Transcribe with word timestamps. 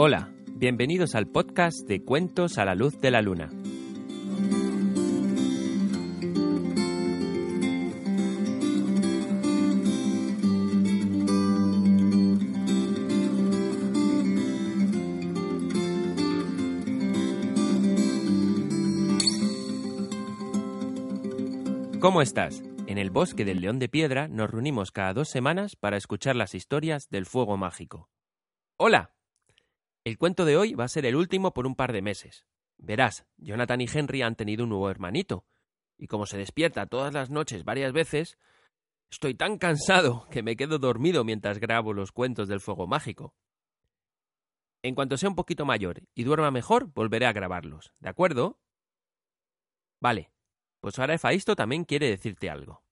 Hola, 0.00 0.32
bienvenidos 0.52 1.16
al 1.16 1.26
podcast 1.26 1.80
de 1.88 2.04
Cuentos 2.04 2.56
a 2.58 2.64
la 2.64 2.76
Luz 2.76 3.00
de 3.00 3.10
la 3.10 3.20
Luna. 3.20 3.50
¿Cómo 21.98 22.22
estás? 22.22 22.62
En 22.86 22.98
el 22.98 23.10
bosque 23.10 23.44
del 23.44 23.60
León 23.60 23.80
de 23.80 23.88
Piedra 23.88 24.28
nos 24.28 24.48
reunimos 24.48 24.92
cada 24.92 25.12
dos 25.12 25.28
semanas 25.28 25.74
para 25.74 25.96
escuchar 25.96 26.36
las 26.36 26.54
historias 26.54 27.08
del 27.10 27.26
fuego 27.26 27.56
mágico. 27.56 28.08
¡Hola! 28.76 29.17
El 30.08 30.16
cuento 30.16 30.46
de 30.46 30.56
hoy 30.56 30.72
va 30.72 30.84
a 30.84 30.88
ser 30.88 31.04
el 31.04 31.16
último 31.16 31.52
por 31.52 31.66
un 31.66 31.74
par 31.74 31.92
de 31.92 32.00
meses. 32.00 32.46
Verás, 32.78 33.26
Jonathan 33.36 33.82
y 33.82 33.86
Henry 33.92 34.22
han 34.22 34.36
tenido 34.36 34.64
un 34.64 34.70
nuevo 34.70 34.88
hermanito, 34.88 35.44
y 35.98 36.06
como 36.06 36.24
se 36.24 36.38
despierta 36.38 36.86
todas 36.86 37.12
las 37.12 37.28
noches 37.28 37.62
varias 37.62 37.92
veces, 37.92 38.38
estoy 39.10 39.34
tan 39.34 39.58
cansado 39.58 40.26
que 40.30 40.42
me 40.42 40.56
quedo 40.56 40.78
dormido 40.78 41.24
mientras 41.24 41.58
grabo 41.58 41.92
los 41.92 42.10
cuentos 42.10 42.48
del 42.48 42.60
fuego 42.60 42.86
mágico. 42.86 43.34
En 44.82 44.94
cuanto 44.94 45.18
sea 45.18 45.28
un 45.28 45.36
poquito 45.36 45.66
mayor 45.66 46.00
y 46.14 46.24
duerma 46.24 46.50
mejor, 46.50 46.90
volveré 46.94 47.26
a 47.26 47.34
grabarlos, 47.34 47.92
¿de 47.98 48.08
acuerdo? 48.08 48.58
Vale, 50.00 50.30
pues 50.80 50.98
ahora 50.98 51.16
Efaisto 51.16 51.54
también 51.54 51.84
quiere 51.84 52.08
decirte 52.08 52.48
algo. 52.48 52.82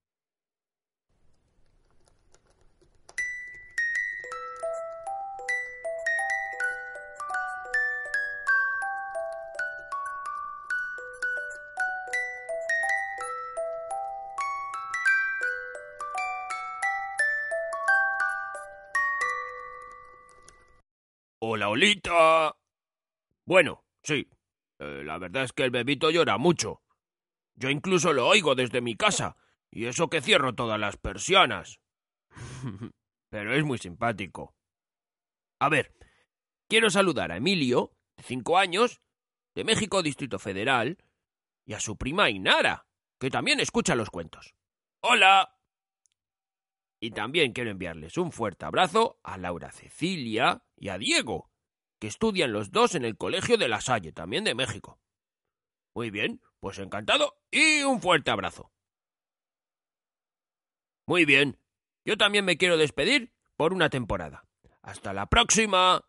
Hola, 21.49 21.69
Olita. 21.69 22.57
Bueno, 23.47 23.85
sí. 24.03 24.29
eh, 24.81 25.03
la 25.05 25.17
verdad 25.19 25.45
es 25.45 25.53
que 25.53 25.63
el 25.63 25.71
bebito 25.71 26.11
llora 26.11 26.39
mucho. 26.39 26.83
Yo 27.55 27.71
incluso 27.71 28.13
lo 28.13 28.27
oigo 28.27 28.57
desde 28.57 28.81
mi 28.81 28.97
casa, 28.97 29.37
y 29.71 29.87
eso 29.87 30.11
que 30.11 30.21
cierro 30.21 30.57
todas 30.57 30.81
las 30.81 30.97
persianas. 30.97 31.79
Pero 33.31 33.55
es 33.55 33.63
muy 33.63 33.79
simpático. 33.79 34.57
A 35.61 35.69
ver, 35.69 35.95
quiero 36.69 36.91
saludar 36.91 37.31
a 37.31 37.37
Emilio, 37.37 37.93
de 38.17 38.25
cinco 38.25 38.59
años, 38.59 39.01
de 39.55 39.63
México 39.63 40.03
Distrito 40.03 40.41
Federal, 40.41 40.99
y 41.65 41.75
a 41.75 41.81
su 41.81 41.97
prima 41.97 42.29
Inara, 42.29 42.89
que 43.21 43.31
también 43.31 43.61
escucha 43.61 43.95
los 43.95 44.11
cuentos. 44.11 44.57
¡Hola! 45.01 45.56
Y 47.01 47.11
también 47.11 47.53
quiero 47.53 47.71
enviarles 47.71 48.17
un 48.17 48.33
fuerte 48.33 48.65
abrazo 48.65 49.21
a 49.23 49.37
Laura 49.37 49.71
Cecilia 49.71 50.63
y 50.77 50.89
a 50.89 50.99
Diego, 50.99 51.51
que 51.99 52.07
estudian 52.07 52.53
los 52.53 52.71
dos 52.71 52.95
en 52.95 53.05
el 53.05 53.17
Colegio 53.17 53.59
de 53.59 53.69
La 53.69 53.81
Salle, 53.81 54.13
también 54.13 54.45
de 54.45 54.55
México. 54.55 54.99
Muy 55.95 56.11
bien, 56.11 56.41
pues 56.61 56.79
encantado 56.79 57.39
y 57.51 57.83
un 57.83 58.01
fuerte 58.01 58.31
abrazo. 58.31 58.73
Muy 61.07 61.25
bien, 61.25 61.59
yo 62.05 62.17
también 62.17 62.45
me 62.45 62.57
quiero 62.57 62.77
despedir 62.77 63.33
por 63.57 63.73
una 63.73 63.91
temporada. 63.91 64.47
Hasta 64.83 65.13
la 65.13 65.27
próxima. 65.27 66.05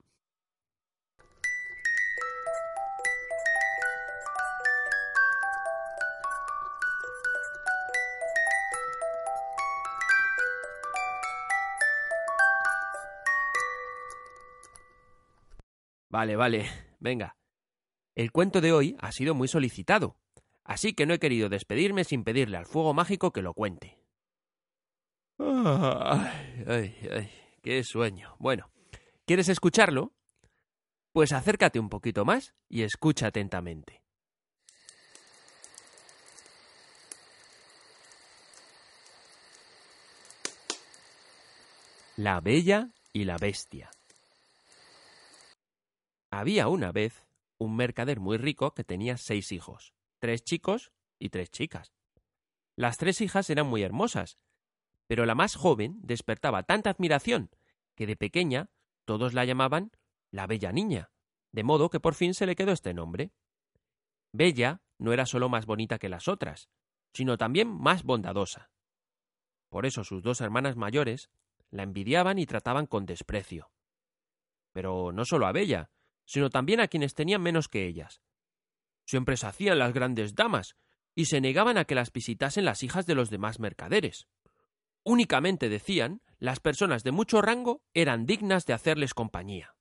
Vale, 16.09 16.35
vale, 16.35 16.65
venga. 16.99 17.35
El 18.15 18.31
cuento 18.31 18.61
de 18.61 18.71
hoy 18.71 18.95
ha 18.99 19.11
sido 19.11 19.35
muy 19.35 19.47
solicitado, 19.47 20.17
así 20.63 20.93
que 20.93 21.05
no 21.05 21.13
he 21.13 21.19
querido 21.19 21.49
despedirme 21.49 22.03
sin 22.03 22.23
pedirle 22.23 22.57
al 22.57 22.65
fuego 22.65 22.93
mágico 22.93 23.31
que 23.31 23.41
lo 23.41 23.53
cuente. 23.53 23.99
Ay, 25.39 26.63
ay, 26.67 26.95
ay, 27.11 27.31
qué 27.61 27.83
sueño. 27.83 28.35
Bueno, 28.39 28.71
¿quieres 29.25 29.49
escucharlo? 29.49 30.13
Pues 31.11 31.31
acércate 31.31 31.79
un 31.79 31.89
poquito 31.89 32.25
más 32.25 32.55
y 32.67 32.83
escucha 32.83 33.27
atentamente. 33.27 34.01
La 42.15 42.39
Bella 42.41 42.89
y 43.13 43.25
la 43.25 43.37
Bestia. 43.37 43.91
Había 46.31 46.67
una 46.67 46.91
vez 46.91 47.25
un 47.57 47.75
mercader 47.75 48.19
muy 48.19 48.37
rico 48.37 48.73
que 48.73 48.83
tenía 48.83 49.17
seis 49.17 49.51
hijos, 49.51 49.93
tres 50.19 50.43
chicos 50.43 50.91
y 51.19 51.29
tres 51.29 51.49
chicas. 51.49 51.93
Las 52.75 52.97
tres 52.97 53.21
hijas 53.21 53.49
eran 53.49 53.67
muy 53.67 53.81
hermosas, 53.81 54.37
pero 55.07 55.25
la 55.25 55.35
más 55.35 55.55
joven 55.55 55.99
despertaba 56.01 56.63
tanta 56.63 56.89
admiración 56.89 57.49
que 57.95 58.05
de 58.05 58.15
pequeña 58.15 58.69
todos 59.05 59.33
la 59.33 59.45
llamaban 59.45 59.91
la 60.31 60.45
Bella 60.47 60.71
Niña, 60.71 61.11
de 61.51 61.63
modo 61.63 61.89
que 61.89 61.99
por 61.99 62.13
fin 62.13 62.33
se 62.33 62.45
le 62.45 62.55
quedó 62.55 62.71
este 62.71 62.93
nombre. 62.93 63.31
Bella 64.33 64.81
no 64.99 65.13
era 65.13 65.25
solo 65.25 65.49
más 65.49 65.65
bonita 65.65 65.97
que 65.97 66.09
las 66.09 66.27
otras, 66.27 66.69
sino 67.13 67.37
también 67.37 67.69
más 67.69 68.03
bondadosa. 68.03 68.69
Por 69.69 69.85
eso 69.85 70.03
sus 70.03 70.21
dos 70.21 70.41
hermanas 70.41 70.75
mayores 70.75 71.29
la 71.71 71.83
envidiaban 71.83 72.37
y 72.37 72.45
trataban 72.45 72.85
con 72.85 73.05
desprecio. 73.05 73.71
Pero 74.73 75.11
no 75.11 75.25
solo 75.25 75.47
a 75.47 75.51
Bella, 75.51 75.89
sino 76.27 76.49
también 76.49 76.81
a 76.81 76.89
quienes 76.89 77.15
tenían 77.15 77.41
menos 77.41 77.69
que 77.69 77.87
ellas. 77.87 78.21
Siempre 79.05 79.37
se 79.37 79.47
hacían 79.47 79.79
las 79.79 79.93
grandes 79.93 80.35
damas 80.35 80.75
y 81.15 81.25
se 81.25 81.41
negaban 81.41 81.77
a 81.77 81.85
que 81.85 81.95
las 81.95 82.11
visitasen 82.11 82.65
las 82.65 82.83
hijas 82.83 83.07
de 83.07 83.15
los 83.15 83.29
demás 83.29 83.59
mercaderes. 83.59 84.27
Únicamente 85.03 85.69
decían 85.69 86.21
las 86.37 86.59
personas 86.59 87.03
de 87.03 87.13
mucho 87.13 87.41
rango 87.41 87.81
eran 87.93 88.25
dignas 88.25 88.65
de 88.65 88.73
hacerles 88.73 89.13
compañía. 89.13 89.75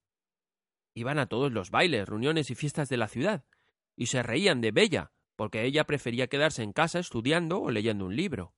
Iban 0.95 1.19
a 1.19 1.27
todos 1.27 1.53
los 1.53 1.71
bailes, 1.71 2.09
reuniones 2.09 2.51
y 2.51 2.55
fiestas 2.55 2.89
de 2.89 2.97
la 2.97 3.09
ciudad, 3.09 3.45
y 3.97 4.07
se 4.07 4.23
reían 4.23 4.61
de 4.61 4.71
Bella, 4.71 5.13
porque 5.34 5.65
ella 5.65 5.84
prefería 5.84 6.28
quedarse 6.28 6.63
en 6.63 6.73
casa 6.73 7.01
estudiando 7.01 7.61
o 7.61 7.71
leyendo 7.71 8.07
un 8.07 8.17
libro. 8.17 8.55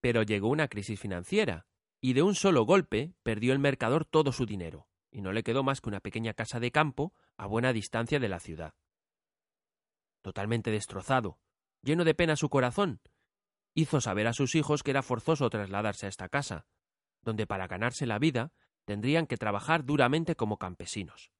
Pero 0.00 0.22
llegó 0.22 0.48
una 0.48 0.68
crisis 0.68 0.98
financiera, 0.98 1.66
y 2.00 2.12
de 2.12 2.22
un 2.22 2.34
solo 2.36 2.64
golpe 2.64 3.12
perdió 3.22 3.52
el 3.52 3.58
mercador 3.58 4.06
todo 4.06 4.32
su 4.32 4.46
dinero 4.46 4.86
y 5.16 5.22
no 5.22 5.32
le 5.32 5.42
quedó 5.42 5.62
más 5.62 5.80
que 5.80 5.88
una 5.88 6.00
pequeña 6.00 6.34
casa 6.34 6.60
de 6.60 6.70
campo 6.70 7.14
a 7.38 7.46
buena 7.46 7.72
distancia 7.72 8.20
de 8.20 8.28
la 8.28 8.38
ciudad. 8.38 8.74
Totalmente 10.20 10.70
destrozado, 10.70 11.38
lleno 11.80 12.04
de 12.04 12.14
pena 12.14 12.36
su 12.36 12.50
corazón, 12.50 13.00
hizo 13.72 14.02
saber 14.02 14.26
a 14.26 14.34
sus 14.34 14.54
hijos 14.54 14.82
que 14.82 14.90
era 14.90 15.02
forzoso 15.02 15.48
trasladarse 15.48 16.04
a 16.04 16.10
esta 16.10 16.28
casa, 16.28 16.66
donde 17.22 17.46
para 17.46 17.66
ganarse 17.66 18.04
la 18.04 18.18
vida 18.18 18.52
tendrían 18.84 19.26
que 19.26 19.38
trabajar 19.38 19.86
duramente 19.86 20.36
como 20.36 20.58
campesinos. 20.58 21.32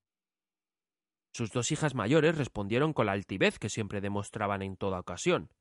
Sus 1.35 1.51
dos 1.51 1.71
hijas 1.71 1.95
mayores 1.95 2.39
respondieron 2.39 2.95
con 2.95 3.05
la 3.05 3.13
altivez 3.13 3.59
que 3.59 3.69
siempre 3.69 4.01
demostraban 4.01 4.63
en 4.63 4.79
toda 4.79 5.01
ocasión, 5.01 5.53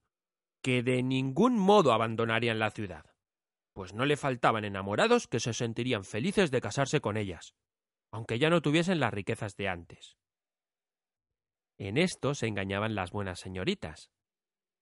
que 0.61 0.83
de 0.83 1.03
ningún 1.03 1.59
modo 1.59 1.91
abandonarían 1.91 2.59
la 2.59 2.71
ciudad, 2.71 3.13
pues 3.73 3.93
no 3.93 4.05
le 4.05 4.15
faltaban 4.15 4.63
enamorados 4.63 5.27
que 5.27 5.41
se 5.41 5.53
sentirían 5.53 6.05
felices 6.05 6.49
de 6.49 6.61
casarse 6.61 7.01
con 7.01 7.17
ellas, 7.17 7.55
aunque 8.15 8.39
ya 8.39 8.49
no 8.49 8.61
tuviesen 8.61 9.01
las 9.01 9.13
riquezas 9.13 9.57
de 9.57 9.67
antes. 9.67 10.15
En 11.77 11.97
esto 11.97 12.33
se 12.33 12.47
engañaban 12.47 12.95
las 12.95 13.11
buenas 13.11 13.41
señoritas. 13.41 14.09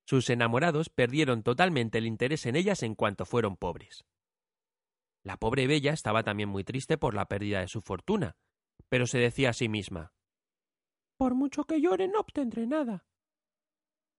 Sus 0.05 0.29
enamorados 0.29 0.89
perdieron 0.89 1.41
totalmente 1.41 1.97
el 1.97 2.05
interés 2.05 2.45
en 2.45 2.55
ellas 2.55 2.83
en 2.83 2.93
cuanto 2.93 3.25
fueron 3.25 3.57
pobres. 3.57 4.05
La 5.23 5.37
pobre 5.37 5.65
Bella 5.65 5.93
estaba 5.93 6.21
también 6.21 6.47
muy 6.47 6.63
triste 6.63 6.99
por 6.99 7.15
la 7.15 7.25
pérdida 7.25 7.61
de 7.61 7.67
su 7.67 7.81
fortuna, 7.81 8.35
pero 8.87 9.07
se 9.07 9.17
decía 9.17 9.49
a 9.49 9.53
sí 9.53 9.67
misma 9.67 10.13
Por 11.17 11.33
mucho 11.33 11.63
que 11.63 11.81
llore 11.81 12.07
no 12.07 12.19
obtendré 12.19 12.67
nada. 12.67 13.03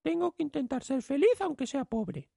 Tengo 0.01 0.33
que 0.33 0.43
intentar 0.43 0.83
ser 0.83 1.01
feliz 1.01 1.39
aunque 1.39 1.67
sea 1.67 1.85
pobre. 1.85 2.29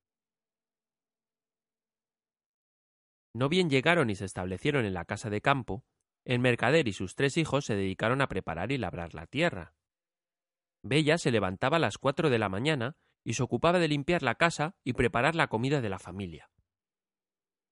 No 3.35 3.49
bien 3.49 3.69
llegaron 3.69 4.11
y 4.11 4.15
se 4.15 4.27
establecieron 4.27 4.85
en 4.85 4.95
la 4.95 5.05
casa 5.05 5.29
de 5.29 5.41
campo, 5.41 5.85
el 6.29 6.41
mercader 6.41 6.89
y 6.89 6.93
sus 6.93 7.15
tres 7.15 7.39
hijos 7.39 7.65
se 7.65 7.75
dedicaron 7.75 8.21
a 8.21 8.29
preparar 8.29 8.71
y 8.71 8.77
labrar 8.77 9.15
la 9.15 9.27
tierra. 9.27 9.73
Bella 10.83 11.17
se 11.17 11.31
levantaba 11.31 11.79
a 11.79 11.81
las 11.81 11.97
cuatro 11.97 12.29
de 12.29 12.39
la 12.39 12.51
mañana 12.51 12.99
y 13.25 13.33
se 13.33 13.43
ocupaba 13.43 13.79
de 13.79 13.89
limpiar 13.89 14.23
la 14.23 14.35
casa 14.35 14.77
y 14.85 14.93
preparar 14.93 15.35
la 15.35 15.49
comida 15.49 15.81
de 15.81 15.89
la 15.89 15.99
familia. 15.99 16.51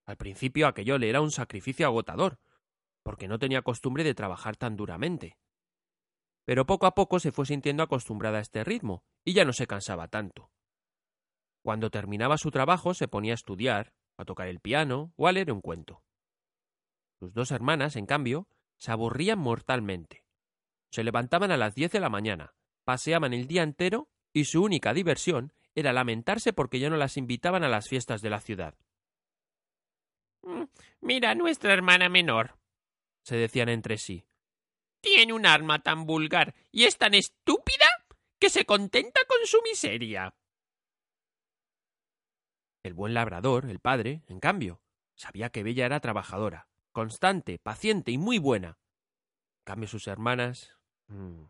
Al 0.06 0.16
principio 0.16 0.68
aquello 0.68 0.96
le 0.96 1.10
era 1.10 1.20
un 1.20 1.32
sacrificio 1.32 1.86
agotador, 1.86 2.38
porque 3.02 3.28
no 3.28 3.38
tenía 3.38 3.60
costumbre 3.60 4.04
de 4.04 4.14
trabajar 4.14 4.56
tan 4.56 4.74
duramente. 4.74 5.36
Pero 6.46 6.64
poco 6.64 6.86
a 6.86 6.94
poco 6.94 7.20
se 7.20 7.32
fue 7.32 7.44
sintiendo 7.44 7.82
acostumbrada 7.82 8.38
a 8.38 8.40
este 8.40 8.64
ritmo, 8.64 9.04
y 9.22 9.34
ya 9.34 9.44
no 9.44 9.52
se 9.52 9.66
cansaba 9.66 10.08
tanto. 10.08 10.50
Cuando 11.62 11.90
terminaba 11.90 12.38
su 12.38 12.50
trabajo 12.50 12.94
se 12.94 13.06
ponía 13.06 13.32
a 13.32 13.34
estudiar, 13.34 13.92
a 14.16 14.24
tocar 14.24 14.48
el 14.48 14.60
piano 14.60 15.12
o 15.16 15.28
a 15.28 15.32
leer 15.32 15.52
un 15.52 15.60
cuento. 15.60 16.05
Sus 17.26 17.34
dos 17.34 17.50
hermanas, 17.50 17.96
en 17.96 18.06
cambio, 18.06 18.46
se 18.78 18.92
aburrían 18.92 19.40
mortalmente. 19.40 20.22
Se 20.92 21.02
levantaban 21.02 21.50
a 21.50 21.56
las 21.56 21.74
diez 21.74 21.90
de 21.90 21.98
la 21.98 22.08
mañana, 22.08 22.54
paseaban 22.84 23.34
el 23.34 23.48
día 23.48 23.64
entero 23.64 24.08
y 24.32 24.44
su 24.44 24.62
única 24.62 24.94
diversión 24.94 25.52
era 25.74 25.92
lamentarse 25.92 26.52
porque 26.52 26.78
ya 26.78 26.88
no 26.88 26.96
las 26.96 27.16
invitaban 27.16 27.64
a 27.64 27.68
las 27.68 27.88
fiestas 27.88 28.22
de 28.22 28.30
la 28.30 28.40
ciudad. 28.40 28.78
Mm, 30.42 30.66
mira 31.00 31.34
nuestra 31.34 31.72
hermana 31.72 32.08
menor, 32.08 32.60
se 33.24 33.34
decían 33.34 33.70
entre 33.70 33.98
sí. 33.98 34.24
Tiene 35.00 35.32
un 35.32 35.46
arma 35.46 35.80
tan 35.80 36.06
vulgar 36.06 36.54
y 36.70 36.84
es 36.84 36.96
tan 36.96 37.14
estúpida 37.14 37.86
que 38.38 38.50
se 38.50 38.64
contenta 38.64 39.18
con 39.26 39.44
su 39.46 39.60
miseria. 39.62 40.32
El 42.84 42.94
buen 42.94 43.14
labrador, 43.14 43.68
el 43.68 43.80
padre, 43.80 44.22
en 44.28 44.38
cambio, 44.38 44.80
sabía 45.16 45.50
que 45.50 45.64
Bella 45.64 45.86
era 45.86 45.98
trabajadora, 45.98 46.68
constante, 46.96 47.58
paciente 47.58 48.10
y 48.10 48.16
muy 48.16 48.38
buena. 48.38 48.78
En 49.58 49.64
cambio 49.64 49.86
sus 49.86 50.06
hermanas. 50.06 50.78
Mm, 51.08 51.44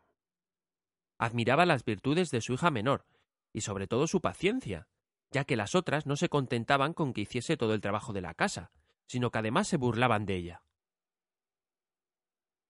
admiraba 1.18 1.64
las 1.64 1.84
virtudes 1.84 2.32
de 2.32 2.40
su 2.40 2.54
hija 2.54 2.72
menor, 2.72 3.06
y 3.52 3.60
sobre 3.60 3.86
todo 3.86 4.08
su 4.08 4.20
paciencia, 4.20 4.88
ya 5.30 5.44
que 5.44 5.54
las 5.54 5.76
otras 5.76 6.04
no 6.04 6.16
se 6.16 6.28
contentaban 6.28 6.94
con 6.94 7.12
que 7.12 7.20
hiciese 7.20 7.56
todo 7.56 7.74
el 7.74 7.80
trabajo 7.80 8.12
de 8.12 8.22
la 8.22 8.34
casa, 8.34 8.72
sino 9.06 9.30
que 9.30 9.38
además 9.38 9.68
se 9.68 9.76
burlaban 9.76 10.26
de 10.26 10.34
ella. 10.34 10.62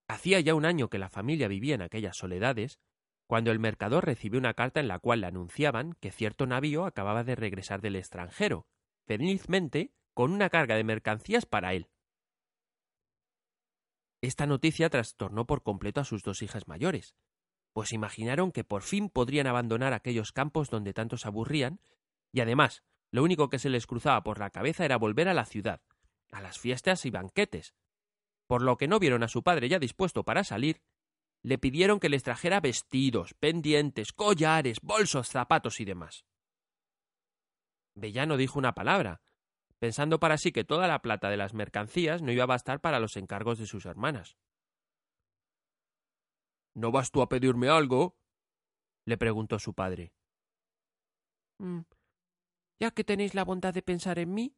Hacía 0.07 0.39
ya 0.39 0.53
un 0.53 0.65
año 0.65 0.87
que 0.87 0.99
la 0.99 1.09
familia 1.09 1.47
vivía 1.47 1.73
en 1.73 1.81
aquellas 1.81 2.15
soledades, 2.15 2.77
cuando 3.25 3.49
el 3.49 3.57
mercador 3.57 4.05
recibió 4.05 4.37
una 4.37 4.53
carta 4.53 4.81
en 4.81 4.87
la 4.87 4.99
cual 4.99 5.21
le 5.21 5.27
anunciaban 5.27 5.93
que 5.99 6.11
cierto 6.11 6.45
navío 6.45 6.85
acababa 6.85 7.23
de 7.23 7.35
regresar 7.35 7.81
del 7.81 7.95
extranjero, 7.95 8.67
felizmente 9.07 9.93
con 10.13 10.31
una 10.31 10.51
carga 10.51 10.75
de 10.75 10.83
mercancías 10.83 11.47
para 11.47 11.73
él. 11.73 11.89
Esta 14.21 14.45
noticia 14.45 14.89
trastornó 14.89 15.45
por 15.45 15.61
completo 15.63 16.01
a 16.01 16.05
sus 16.05 16.23
dos 16.23 16.41
hijas 16.41 16.67
mayores, 16.67 17.15
pues 17.73 17.91
imaginaron 17.91 18.51
que 18.51 18.63
por 18.63 18.81
fin 18.81 19.09
podrían 19.09 19.45
abandonar 19.45 19.93
aquellos 19.93 20.31
campos 20.31 20.69
donde 20.69 20.93
tanto 20.93 21.17
se 21.17 21.27
aburrían, 21.27 21.79
y 22.31 22.39
además, 22.39 22.83
lo 23.11 23.23
único 23.23 23.49
que 23.49 23.59
se 23.59 23.69
les 23.69 23.85
cruzaba 23.85 24.23
por 24.23 24.39
la 24.39 24.49
cabeza 24.49 24.83
era 24.83 24.97
volver 24.97 25.29
a 25.29 25.33
la 25.33 25.45
ciudad, 25.45 25.81
a 26.31 26.41
las 26.41 26.57
fiestas 26.57 27.05
y 27.05 27.11
banquetes. 27.11 27.75
Por 28.47 28.63
lo 28.63 28.77
que 28.77 28.87
no 28.87 28.97
vieron 28.97 29.23
a 29.23 29.27
su 29.27 29.43
padre 29.43 29.69
ya 29.69 29.77
dispuesto 29.77 30.23
para 30.23 30.43
salir, 30.43 30.81
le 31.43 31.57
pidieron 31.57 31.99
que 31.99 32.09
les 32.09 32.23
trajera 32.23 32.59
vestidos, 32.59 33.35
pendientes, 33.35 34.11
collares, 34.11 34.79
bolsos, 34.81 35.29
zapatos 35.29 35.79
y 35.79 35.85
demás. 35.85 36.25
Bellano 37.93 38.37
dijo 38.37 38.57
una 38.57 38.73
palabra, 38.73 39.21
pensando 39.79 40.19
para 40.19 40.37
sí 40.37 40.51
que 40.51 40.63
toda 40.63 40.87
la 40.87 41.01
plata 41.01 41.29
de 41.29 41.37
las 41.37 41.53
mercancías 41.53 42.21
no 42.21 42.31
iba 42.31 42.43
a 42.43 42.47
bastar 42.47 42.79
para 42.81 42.99
los 42.99 43.15
encargos 43.17 43.59
de 43.59 43.67
sus 43.67 43.85
hermanas. 43.85 44.37
¿No 46.73 46.91
vas 46.91 47.11
tú 47.11 47.21
a 47.21 47.29
pedirme 47.29 47.69
algo? 47.69 48.15
le 49.05 49.17
preguntó 49.17 49.57
su 49.57 49.73
padre. 49.73 50.13
Mm, 51.59 51.81
ya 52.79 52.91
que 52.91 53.03
tenéis 53.03 53.33
la 53.33 53.43
bondad 53.43 53.73
de 53.73 53.81
pensar 53.81 54.19
en 54.19 54.33
mí, 54.33 54.55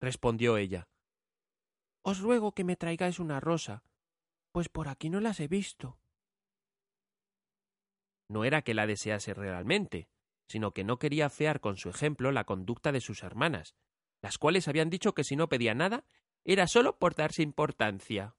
respondió 0.00 0.56
ella. 0.56 0.88
Os 2.02 2.20
ruego 2.20 2.52
que 2.52 2.64
me 2.64 2.76
traigáis 2.76 3.18
una 3.18 3.40
rosa, 3.40 3.82
pues 4.52 4.68
por 4.68 4.88
aquí 4.88 5.10
no 5.10 5.20
las 5.20 5.40
he 5.40 5.48
visto. 5.48 5.98
No 8.28 8.44
era 8.44 8.62
que 8.62 8.74
la 8.74 8.86
desease 8.86 9.34
realmente, 9.34 10.08
sino 10.46 10.72
que 10.72 10.84
no 10.84 10.98
quería 10.98 11.30
fear 11.30 11.60
con 11.60 11.76
su 11.76 11.88
ejemplo 11.88 12.32
la 12.32 12.44
conducta 12.44 12.92
de 12.92 13.00
sus 13.00 13.22
hermanas, 13.22 13.74
las 14.22 14.38
cuales 14.38 14.68
habían 14.68 14.90
dicho 14.90 15.14
que 15.14 15.24
si 15.24 15.36
no 15.36 15.48
pedía 15.48 15.74
nada 15.74 16.04
era 16.44 16.66
solo 16.66 16.98
por 16.98 17.14
darse 17.14 17.42
importancia. 17.42 18.34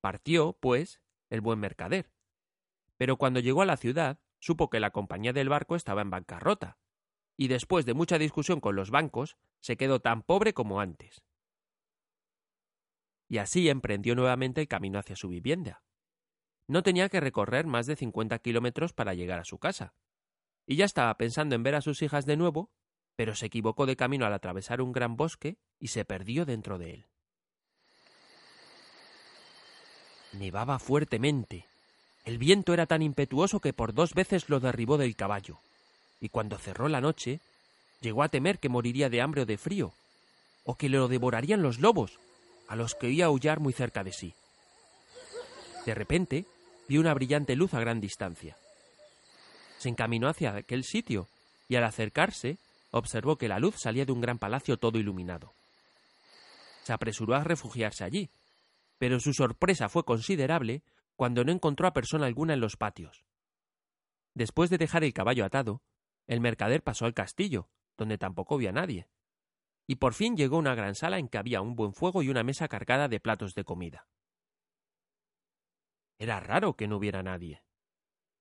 Partió, 0.00 0.54
pues, 0.54 1.00
el 1.30 1.40
buen 1.40 1.58
mercader. 1.58 2.12
Pero 2.96 3.16
cuando 3.16 3.40
llegó 3.40 3.62
a 3.62 3.66
la 3.66 3.76
ciudad, 3.76 4.20
supo 4.38 4.70
que 4.70 4.80
la 4.80 4.90
compañía 4.90 5.32
del 5.32 5.48
barco 5.48 5.76
estaba 5.76 6.02
en 6.02 6.10
bancarrota, 6.10 6.78
y 7.36 7.48
después 7.48 7.86
de 7.86 7.94
mucha 7.94 8.18
discusión 8.18 8.60
con 8.60 8.76
los 8.76 8.90
bancos, 8.90 9.36
se 9.60 9.76
quedó 9.76 10.00
tan 10.00 10.22
pobre 10.22 10.54
como 10.54 10.80
antes. 10.80 11.22
Y 13.28 13.38
así 13.38 13.68
emprendió 13.68 14.14
nuevamente 14.14 14.60
el 14.60 14.68
camino 14.68 14.98
hacia 14.98 15.16
su 15.16 15.28
vivienda. 15.28 15.82
No 16.66 16.82
tenía 16.82 17.08
que 17.08 17.20
recorrer 17.20 17.66
más 17.66 17.86
de 17.86 17.96
cincuenta 17.96 18.38
kilómetros 18.38 18.92
para 18.92 19.14
llegar 19.14 19.38
a 19.38 19.44
su 19.44 19.58
casa, 19.58 19.94
y 20.66 20.76
ya 20.76 20.84
estaba 20.84 21.16
pensando 21.16 21.54
en 21.54 21.62
ver 21.62 21.74
a 21.74 21.80
sus 21.80 22.02
hijas 22.02 22.26
de 22.26 22.36
nuevo, 22.36 22.70
pero 23.16 23.34
se 23.34 23.46
equivocó 23.46 23.86
de 23.86 23.96
camino 23.96 24.26
al 24.26 24.32
atravesar 24.32 24.80
un 24.80 24.92
gran 24.92 25.16
bosque 25.16 25.56
y 25.78 25.88
se 25.88 26.04
perdió 26.04 26.44
dentro 26.44 26.78
de 26.78 26.94
él. 26.94 27.06
Nevaba 30.32 30.78
fuertemente. 30.78 31.66
El 32.24 32.38
viento 32.38 32.72
era 32.72 32.86
tan 32.86 33.02
impetuoso 33.02 33.60
que 33.60 33.72
por 33.72 33.92
dos 33.92 34.14
veces 34.14 34.48
lo 34.48 34.60
derribó 34.60 34.96
del 34.96 35.16
caballo, 35.16 35.58
y 36.20 36.28
cuando 36.28 36.58
cerró 36.58 36.88
la 36.88 37.00
noche, 37.00 37.40
llegó 38.00 38.22
a 38.22 38.28
temer 38.28 38.58
que 38.58 38.68
moriría 38.68 39.10
de 39.10 39.20
hambre 39.20 39.42
o 39.42 39.46
de 39.46 39.58
frío, 39.58 39.92
o 40.64 40.76
que 40.76 40.88
lo 40.88 41.08
devorarían 41.08 41.62
los 41.62 41.80
lobos, 41.80 42.18
a 42.68 42.76
los 42.76 42.94
que 42.94 43.08
oía 43.08 43.26
aullar 43.26 43.60
muy 43.60 43.72
cerca 43.72 44.04
de 44.04 44.12
sí. 44.12 44.34
De 45.84 45.94
repente, 45.94 46.46
vio 46.88 47.00
una 47.00 47.12
brillante 47.12 47.56
luz 47.56 47.74
a 47.74 47.80
gran 47.80 48.00
distancia. 48.00 48.56
Se 49.78 49.88
encaminó 49.88 50.28
hacia 50.28 50.54
aquel 50.54 50.84
sitio, 50.84 51.26
y 51.68 51.76
al 51.76 51.84
acercarse, 51.84 52.58
observó 52.92 53.36
que 53.36 53.48
la 53.48 53.58
luz 53.58 53.76
salía 53.76 54.04
de 54.04 54.12
un 54.12 54.20
gran 54.20 54.38
palacio 54.38 54.78
todo 54.78 54.98
iluminado. 54.98 55.54
Se 56.84 56.92
apresuró 56.92 57.34
a 57.34 57.42
refugiarse 57.42 58.04
allí, 58.04 58.30
pero 58.98 59.18
su 59.18 59.32
sorpresa 59.32 59.88
fue 59.88 60.04
considerable 60.04 60.84
cuando 61.16 61.44
no 61.44 61.52
encontró 61.52 61.88
a 61.88 61.92
persona 61.92 62.26
alguna 62.26 62.54
en 62.54 62.60
los 62.60 62.76
patios. 62.76 63.24
Después 64.34 64.70
de 64.70 64.78
dejar 64.78 65.04
el 65.04 65.12
caballo 65.12 65.44
atado, 65.44 65.82
el 66.26 66.40
mercader 66.40 66.82
pasó 66.82 67.04
al 67.04 67.14
castillo, 67.14 67.68
donde 67.96 68.18
tampoco 68.18 68.56
vio 68.56 68.70
a 68.70 68.72
nadie. 68.72 69.08
Y 69.86 69.96
por 69.96 70.14
fin 70.14 70.36
llegó 70.36 70.56
a 70.56 70.60
una 70.60 70.74
gran 70.74 70.94
sala 70.94 71.18
en 71.18 71.28
que 71.28 71.38
había 71.38 71.60
un 71.60 71.74
buen 71.74 71.92
fuego 71.92 72.22
y 72.22 72.28
una 72.28 72.44
mesa 72.44 72.68
cargada 72.68 73.08
de 73.08 73.20
platos 73.20 73.54
de 73.54 73.64
comida. 73.64 74.06
Era 76.18 76.40
raro 76.40 76.76
que 76.76 76.86
no 76.86 76.96
hubiera 76.96 77.22
nadie. 77.22 77.62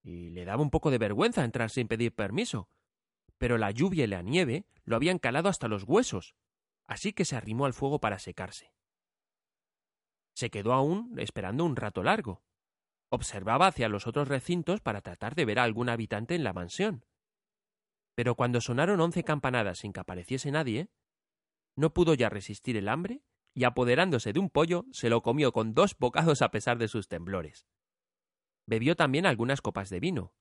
Y 0.04 0.30
le 0.30 0.46
daba 0.46 0.62
un 0.62 0.70
poco 0.70 0.92
de 0.92 0.98
vergüenza 0.98 1.44
entrar 1.44 1.70
sin 1.70 1.88
pedir 1.88 2.14
permiso. 2.14 2.70
Pero 3.42 3.58
la 3.58 3.72
lluvia 3.72 4.04
y 4.04 4.08
la 4.08 4.22
nieve 4.22 4.68
lo 4.84 4.96
habían 4.96 5.18
calado 5.18 5.50
hasta 5.50 5.68
los 5.68 5.86
huesos, 5.86 6.36
así 6.86 7.12
que 7.12 7.26
se 7.26 7.36
arrimó 7.36 7.66
al 7.66 7.74
fuego 7.74 8.00
para 8.00 8.20
secarse. 8.20 8.72
Se 10.36 10.52
quedó 10.52 10.74
aún 10.74 11.16
esperando 11.18 11.66
un 11.66 11.76
rato 11.76 12.04
largo. 12.04 12.44
Observaba 13.10 13.66
hacia 13.66 13.90
los 13.90 14.06
otros 14.06 14.28
recintos 14.28 14.80
para 14.80 15.02
tratar 15.02 15.34
de 15.34 15.46
ver 15.46 15.58
a 15.58 15.64
algún 15.64 15.90
habitante 15.90 16.36
en 16.36 16.44
la 16.44 16.54
mansión. 16.54 17.04
Pero 18.14 18.36
cuando 18.36 18.62
sonaron 18.62 19.02
once 19.02 19.24
campanadas 19.24 19.80
sin 19.80 19.92
que 19.92 20.02
apareciese 20.02 20.52
nadie, 20.52 20.92
no 21.76 21.96
pudo 21.96 22.14
ya 22.14 22.30
resistir 22.30 22.78
el 22.78 22.90
hambre 22.90 23.24
y 23.56 23.64
apoderándose 23.64 24.34
de 24.34 24.40
un 24.40 24.52
pollo 24.52 24.86
se 24.92 25.10
lo 25.10 25.24
comió 25.24 25.52
con 25.52 25.74
dos 25.74 25.98
bocados 25.98 26.44
a 26.44 26.52
pesar 26.52 26.78
de 26.78 26.88
sus 26.88 27.08
temblores. 27.08 27.66
Bebió 28.68 28.96
también 28.96 29.26
algunas 29.26 29.62
copas 29.62 29.90
de 29.90 30.00
vino, 30.00 30.32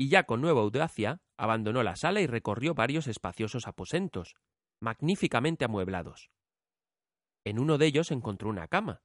y 0.00 0.08
ya 0.08 0.22
con 0.22 0.40
nueva 0.40 0.62
audacia 0.62 1.20
abandonó 1.36 1.82
la 1.82 1.94
sala 1.94 2.22
y 2.22 2.26
recorrió 2.26 2.72
varios 2.72 3.06
espaciosos 3.06 3.66
aposentos, 3.66 4.34
magníficamente 4.80 5.66
amueblados. 5.66 6.30
En 7.44 7.58
uno 7.58 7.76
de 7.76 7.84
ellos 7.84 8.10
encontró 8.10 8.48
una 8.48 8.66
cama, 8.66 9.02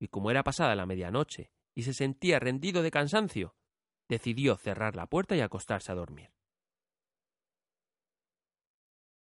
y 0.00 0.08
como 0.08 0.32
era 0.32 0.42
pasada 0.42 0.74
la 0.74 0.86
medianoche 0.86 1.52
y 1.72 1.84
se 1.84 1.94
sentía 1.94 2.40
rendido 2.40 2.82
de 2.82 2.90
cansancio, 2.90 3.54
decidió 4.08 4.56
cerrar 4.56 4.96
la 4.96 5.06
puerta 5.06 5.36
y 5.36 5.40
acostarse 5.40 5.92
a 5.92 5.94
dormir. 5.94 6.32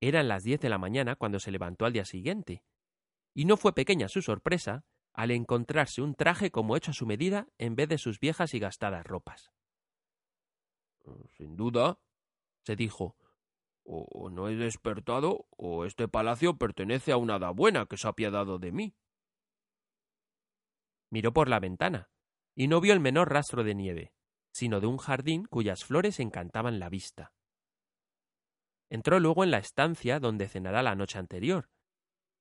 Eran 0.01 0.29
las 0.29 0.45
diez 0.45 0.61
de 0.61 0.69
la 0.69 0.79
mañana 0.79 1.17
cuando 1.17 1.41
se 1.41 1.51
levantó 1.51 1.87
al 1.87 1.93
día 1.93 2.05
siguiente, 2.05 2.63
y 3.35 3.47
no 3.47 3.57
fue 3.57 3.75
pequeña 3.75 4.07
su 4.07 4.23
sorpresa 4.23 4.85
al 5.13 5.33
encontrarse 5.33 6.03
un 6.03 6.15
traje 6.15 6.53
como 6.53 6.77
hecho 6.77 6.93
a 6.93 6.95
su 6.95 7.05
medida 7.05 7.49
en 7.59 7.75
vez 7.75 7.89
de 7.89 7.99
sus 7.99 8.21
viejas 8.21 8.55
y 8.55 8.61
gastadas 8.61 9.05
ropas. 9.05 9.54
Sin 11.37 11.57
duda, 11.57 11.99
se 12.63 12.77
dijo, 12.77 13.17
o 13.85 14.31
no 14.31 14.49
he 14.49 14.57
despertado, 14.57 15.47
o 15.51 15.85
este 15.85 16.09
palacio 16.09 16.57
pertenece 16.57 17.13
a 17.13 17.17
una 17.17 17.39
buena 17.51 17.87
que 17.87 17.97
se 17.97 18.07
ha 18.07 18.11
apiadado 18.11 18.59
de 18.59 18.73
mí. 18.73 18.97
Miró 21.11 21.33
por 21.33 21.49
la 21.49 21.61
ventana, 21.61 22.11
y 22.55 22.69
no 22.69 22.81
vio 22.81 22.93
el 22.93 23.01
menor 23.01 23.31
rastro 23.31 23.65
de 23.65 23.75
nieve, 23.75 24.15
sino 24.53 24.81
de 24.81 24.87
un 24.87 24.99
jardín 24.99 25.45
cuyas 25.45 25.85
flores 25.85 26.21
encantaban 26.21 26.79
la 26.79 26.89
vista. 26.89 27.33
Entró 28.89 29.19
luego 29.19 29.45
en 29.45 29.51
la 29.51 29.59
estancia 29.59 30.21
donde 30.21 30.49
cenará 30.49 30.83
la 30.83 30.95
noche 30.95 31.19
anterior, 31.19 31.71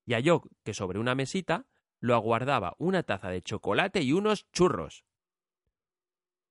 y 0.06 0.14
halló 0.14 0.44
que 0.64 0.74
sobre 0.74 1.00
una 1.00 1.16
mesita 1.16 1.68
lo 2.00 2.16
aguardaba 2.16 2.76
una 2.78 3.04
taza 3.04 3.30
de 3.30 3.42
chocolate 3.42 4.02
y 4.02 4.14
unos 4.14 4.50
churros. 4.52 5.06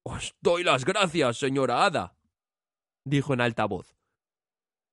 Os 0.05 0.35
doy 0.41 0.65
las 0.65 0.85
gracias, 0.85 1.39
señora 1.39 1.85
Ada, 1.85 2.17
dijo 3.05 3.35
en 3.35 3.41
alta 3.41 3.67
voz, 3.67 3.97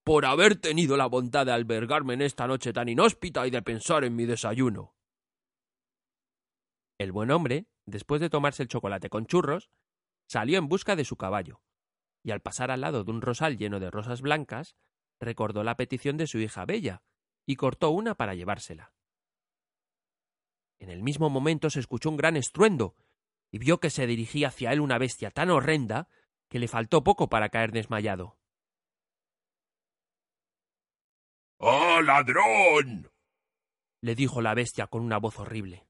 por 0.03 0.25
haber 0.25 0.55
tenido 0.55 0.97
la 0.97 1.07
bondad 1.07 1.47
de 1.47 1.51
albergarme 1.51 2.13
en 2.13 2.21
esta 2.21 2.47
noche 2.47 2.73
tan 2.73 2.89
inhóspita 2.89 3.47
y 3.47 3.49
de 3.51 3.61
pensar 3.61 4.03
en 4.03 4.15
mi 4.15 4.25
desayuno. 4.25 4.95
El 6.99 7.11
buen 7.11 7.31
hombre, 7.31 7.67
después 7.87 8.21
de 8.21 8.29
tomarse 8.29 8.61
el 8.61 8.69
chocolate 8.69 9.09
con 9.09 9.25
churros, 9.25 9.71
salió 10.27 10.59
en 10.59 10.67
busca 10.67 10.95
de 10.95 11.05
su 11.05 11.17
caballo, 11.17 11.61
y 12.23 12.31
al 12.31 12.41
pasar 12.41 12.69
al 12.69 12.81
lado 12.81 13.03
de 13.03 13.11
un 13.11 13.21
rosal 13.21 13.57
lleno 13.57 13.79
de 13.79 13.89
rosas 13.89 14.21
blancas, 14.21 14.75
recordó 15.19 15.63
la 15.63 15.75
petición 15.75 16.17
de 16.17 16.27
su 16.27 16.37
hija 16.37 16.65
Bella, 16.65 17.01
y 17.47 17.55
cortó 17.55 17.89
una 17.89 18.13
para 18.15 18.35
llevársela. 18.35 18.93
En 20.79 20.89
el 20.89 21.01
mismo 21.01 21.29
momento 21.29 21.69
se 21.71 21.79
escuchó 21.79 22.09
un 22.09 22.17
gran 22.17 22.37
estruendo, 22.37 22.95
y 23.51 23.57
vio 23.59 23.79
que 23.79 23.89
se 23.89 24.07
dirigía 24.07 24.49
hacia 24.49 24.71
él 24.71 24.81
una 24.81 24.97
bestia 24.97 25.31
tan 25.31 25.49
horrenda 25.49 26.07
que 26.49 26.59
le 26.59 26.67
faltó 26.67 27.03
poco 27.03 27.29
para 27.29 27.49
caer 27.49 27.71
desmayado. 27.71 28.37
¡Oh, 31.57 32.01
ladrón! 32.01 33.11
le 34.01 34.15
dijo 34.15 34.41
la 34.41 34.53
bestia 34.53 34.87
con 34.87 35.01
una 35.01 35.17
voz 35.17 35.39
horrible. 35.39 35.85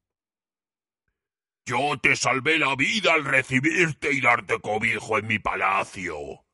Yo 1.66 2.00
te 2.02 2.16
salvé 2.16 2.58
la 2.58 2.76
vida 2.76 3.14
al 3.14 3.26
recibirte 3.26 4.12
y 4.12 4.22
darte 4.22 4.60
cobijo 4.60 5.20
en 5.20 5.28
mi 5.28 5.38
palacio. 5.38 6.46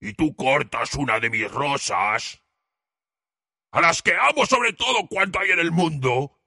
Y 0.00 0.14
tú 0.14 0.34
cortas 0.34 0.94
una 0.94 1.20
de 1.20 1.28
mis 1.28 1.50
rosas, 1.50 2.42
a 3.70 3.80
las 3.80 4.02
que 4.02 4.14
amo 4.14 4.46
sobre 4.46 4.72
todo 4.72 5.06
cuanto 5.08 5.38
hay 5.38 5.50
en 5.50 5.58
el 5.58 5.72
mundo. 5.72 6.38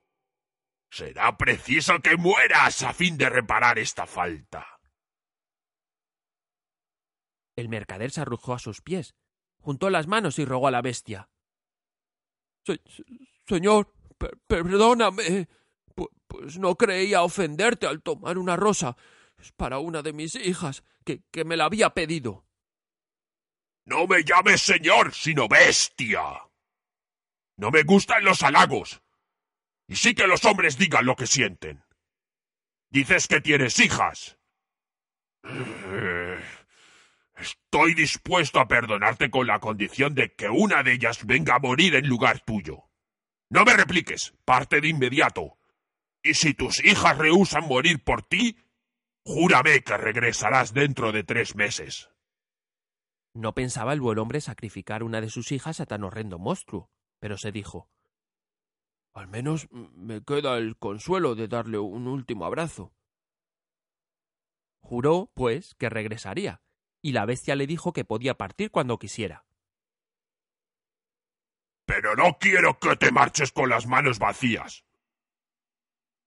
Será 0.95 1.35
preciso 1.37 1.99
que 1.99 2.15
mueras 2.15 2.81
a 2.81 2.93
fin 2.93 3.17
de 3.17 3.29
reparar 3.29 3.77
esta 3.77 4.07
falta. 4.07 4.79
El 7.57 7.67
mercader 7.67 8.11
se 8.11 8.21
arrojó 8.21 8.53
a 8.53 8.59
sus 8.59 8.81
pies, 8.81 9.13
juntó 9.59 9.89
las 9.89 10.07
manos 10.07 10.39
y 10.39 10.45
rogó 10.45 10.69
a 10.69 10.71
la 10.71 10.81
bestia. 10.81 11.29
señor, 13.45 13.93
perdóname. 14.47 15.49
pues 16.27 16.57
no 16.59 16.77
creía 16.77 17.23
ofenderte 17.23 17.87
al 17.87 18.01
tomar 18.01 18.37
una 18.37 18.55
rosa. 18.55 18.95
Es 19.37 19.51
para 19.51 19.79
una 19.79 20.01
de 20.01 20.13
mis 20.13 20.35
hijas, 20.35 20.85
que, 21.03 21.23
que 21.29 21.43
me 21.43 21.57
la 21.57 21.65
había 21.65 21.89
pedido. 21.89 22.45
No 23.83 24.07
me 24.07 24.23
llames 24.23 24.61
señor, 24.61 25.13
sino 25.13 25.49
bestia. 25.49 26.21
No 27.57 27.69
me 27.69 27.83
gustan 27.83 28.23
los 28.23 28.41
halagos. 28.43 29.01
Y 29.87 29.95
sí 29.95 30.15
que 30.15 30.27
los 30.27 30.43
hombres 30.45 30.77
digan 30.77 31.05
lo 31.05 31.15
que 31.15 31.27
sienten. 31.27 31.83
Dices 32.89 33.27
que 33.27 33.41
tienes 33.41 33.79
hijas. 33.79 34.37
Estoy 37.37 37.93
dispuesto 37.93 38.59
a 38.59 38.67
perdonarte 38.67 39.29
con 39.29 39.45
la 39.45 39.59
condición 39.59 40.15
de 40.15 40.33
que 40.33 40.49
una 40.49 40.81
de 40.81 40.93
ellas 40.93 41.25
venga 41.25 41.55
a 41.55 41.59
morir 41.59 41.95
en 41.95 42.07
lugar 42.07 42.39
tuyo. 42.39 42.85
No 43.49 43.63
me 43.63 43.75
repliques, 43.75 44.33
parte 44.43 44.81
de 44.81 44.87
inmediato. 44.87 45.57
Y 46.23 46.33
si 46.33 46.53
tus 46.53 46.83
hijas 46.83 47.17
rehusan 47.17 47.67
morir 47.67 48.03
por 48.03 48.23
ti, 48.23 48.57
júrame 49.23 49.83
que 49.83 49.97
regresarás 49.97 50.73
dentro 50.73 51.11
de 51.11 51.23
tres 51.23 51.55
meses. 51.55 52.09
No 53.35 53.53
pensaba 53.53 53.93
el 53.93 54.01
buen 54.01 54.17
hombre 54.17 54.41
sacrificar 54.41 55.03
una 55.03 55.21
de 55.21 55.29
sus 55.29 55.51
hijas 55.51 55.81
a 55.81 55.85
tan 55.85 56.03
horrendo 56.03 56.39
monstruo, 56.39 56.89
pero 57.19 57.37
se 57.37 57.51
dijo 57.51 57.89
Al 59.15 59.29
menos 59.29 59.69
me 59.71 60.21
queda 60.23 60.57
el 60.57 60.75
consuelo 60.77 61.35
de 61.35 61.47
darle 61.47 61.77
un 61.77 62.05
último 62.07 62.45
abrazo. 62.45 62.93
Juró, 64.81 65.31
pues, 65.33 65.73
que 65.75 65.89
regresaría, 65.89 66.61
y 67.01 67.13
la 67.13 67.25
bestia 67.25 67.55
le 67.55 67.65
dijo 67.65 67.93
que 67.93 68.03
podía 68.03 68.35
partir 68.35 68.71
cuando 68.71 68.99
quisiera. 68.99 69.45
Pero 71.85 72.15
no 72.17 72.37
quiero 72.39 72.77
que 72.77 72.97
te 72.97 73.11
marches 73.11 73.53
con 73.53 73.69
las 73.69 73.87
manos 73.87 74.19
vacías. 74.19 74.85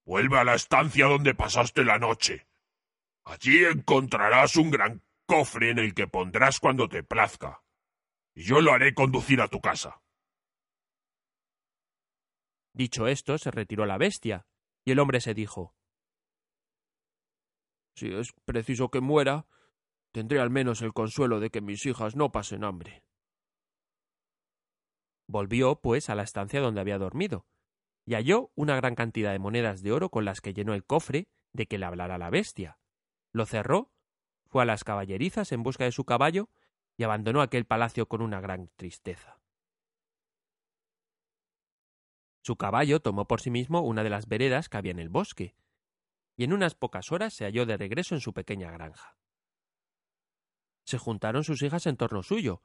Vuelve 0.06 0.38
a 0.38 0.44
la 0.44 0.54
estancia 0.54 1.06
donde 1.06 1.34
pasaste 1.34 1.84
la 1.84 1.98
noche. 1.98 2.48
Allí 3.24 3.66
encontrarás 3.66 4.56
un 4.56 4.70
gran 4.70 5.02
cofre 5.26 5.70
en 5.70 5.78
el 5.78 5.92
que 5.92 6.08
pondrás 6.08 6.58
cuando 6.58 6.88
te 6.88 7.02
plazca, 7.02 7.62
y 8.34 8.44
yo 8.44 8.62
lo 8.62 8.72
haré 8.72 8.94
conducir 8.94 9.42
a 9.42 9.48
tu 9.48 9.60
casa. 9.60 10.00
Dicho 12.78 13.08
esto, 13.08 13.36
se 13.36 13.50
retiró 13.50 13.84
la 13.84 13.98
bestia, 13.98 14.46
y 14.86 14.92
el 14.92 15.00
hombre 15.00 15.20
se 15.20 15.34
dijo 15.34 15.74
Si 17.94 18.10
es 18.14 18.32
preciso 18.46 18.88
que 18.90 19.00
muera, 19.00 19.46
Tendré 20.12 20.40
al 20.40 20.50
menos 20.50 20.82
el 20.82 20.94
consuelo 20.94 21.38
de 21.38 21.50
que 21.50 21.60
mis 21.60 21.84
hijas 21.86 22.16
no 22.16 22.32
pasen 22.32 22.64
hambre. 22.64 23.04
Volvió, 25.26 25.80
pues, 25.80 26.08
a 26.08 26.14
la 26.14 26.22
estancia 26.22 26.60
donde 26.60 26.80
había 26.80 26.98
dormido, 26.98 27.46
y 28.06 28.14
halló 28.14 28.50
una 28.54 28.74
gran 28.76 28.94
cantidad 28.94 29.32
de 29.32 29.38
monedas 29.38 29.82
de 29.82 29.92
oro 29.92 30.08
con 30.08 30.24
las 30.24 30.40
que 30.40 30.54
llenó 30.54 30.72
el 30.72 30.84
cofre 30.84 31.28
de 31.52 31.66
que 31.66 31.76
le 31.78 31.84
hablara 31.84 32.16
la 32.16 32.30
bestia. 32.30 32.78
Lo 33.32 33.44
cerró, 33.44 33.92
fue 34.46 34.62
a 34.62 34.66
las 34.66 34.82
caballerizas 34.82 35.52
en 35.52 35.62
busca 35.62 35.84
de 35.84 35.92
su 35.92 36.04
caballo 36.04 36.48
y 36.96 37.04
abandonó 37.04 37.42
aquel 37.42 37.66
palacio 37.66 38.08
con 38.08 38.22
una 38.22 38.40
gran 38.40 38.70
tristeza. 38.76 39.37
Su 42.48 42.56
caballo 42.56 43.00
tomó 43.00 43.26
por 43.26 43.42
sí 43.42 43.50
mismo 43.50 43.82
una 43.82 44.02
de 44.02 44.08
las 44.08 44.26
veredas 44.26 44.70
que 44.70 44.78
había 44.78 44.92
en 44.92 45.00
el 45.00 45.10
bosque, 45.10 45.54
y 46.34 46.44
en 46.44 46.54
unas 46.54 46.74
pocas 46.74 47.12
horas 47.12 47.34
se 47.34 47.44
halló 47.44 47.66
de 47.66 47.76
regreso 47.76 48.14
en 48.14 48.22
su 48.22 48.32
pequeña 48.32 48.70
granja 48.70 49.18
se 50.88 50.96
juntaron 50.96 51.44
sus 51.44 51.60
hijas 51.60 51.86
en 51.86 51.98
torno 51.98 52.22
suyo, 52.22 52.62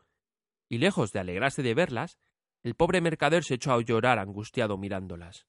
y 0.69 0.77
lejos 0.77 1.11
de 1.11 1.19
alegrarse 1.19 1.61
de 1.61 1.73
verlas, 1.73 2.17
el 2.61 2.73
pobre 2.73 3.01
mercader 3.01 3.43
se 3.43 3.55
echó 3.55 3.73
a 3.73 3.81
llorar 3.81 4.17
angustiado 4.17 4.77
mirándolas. 4.77 5.45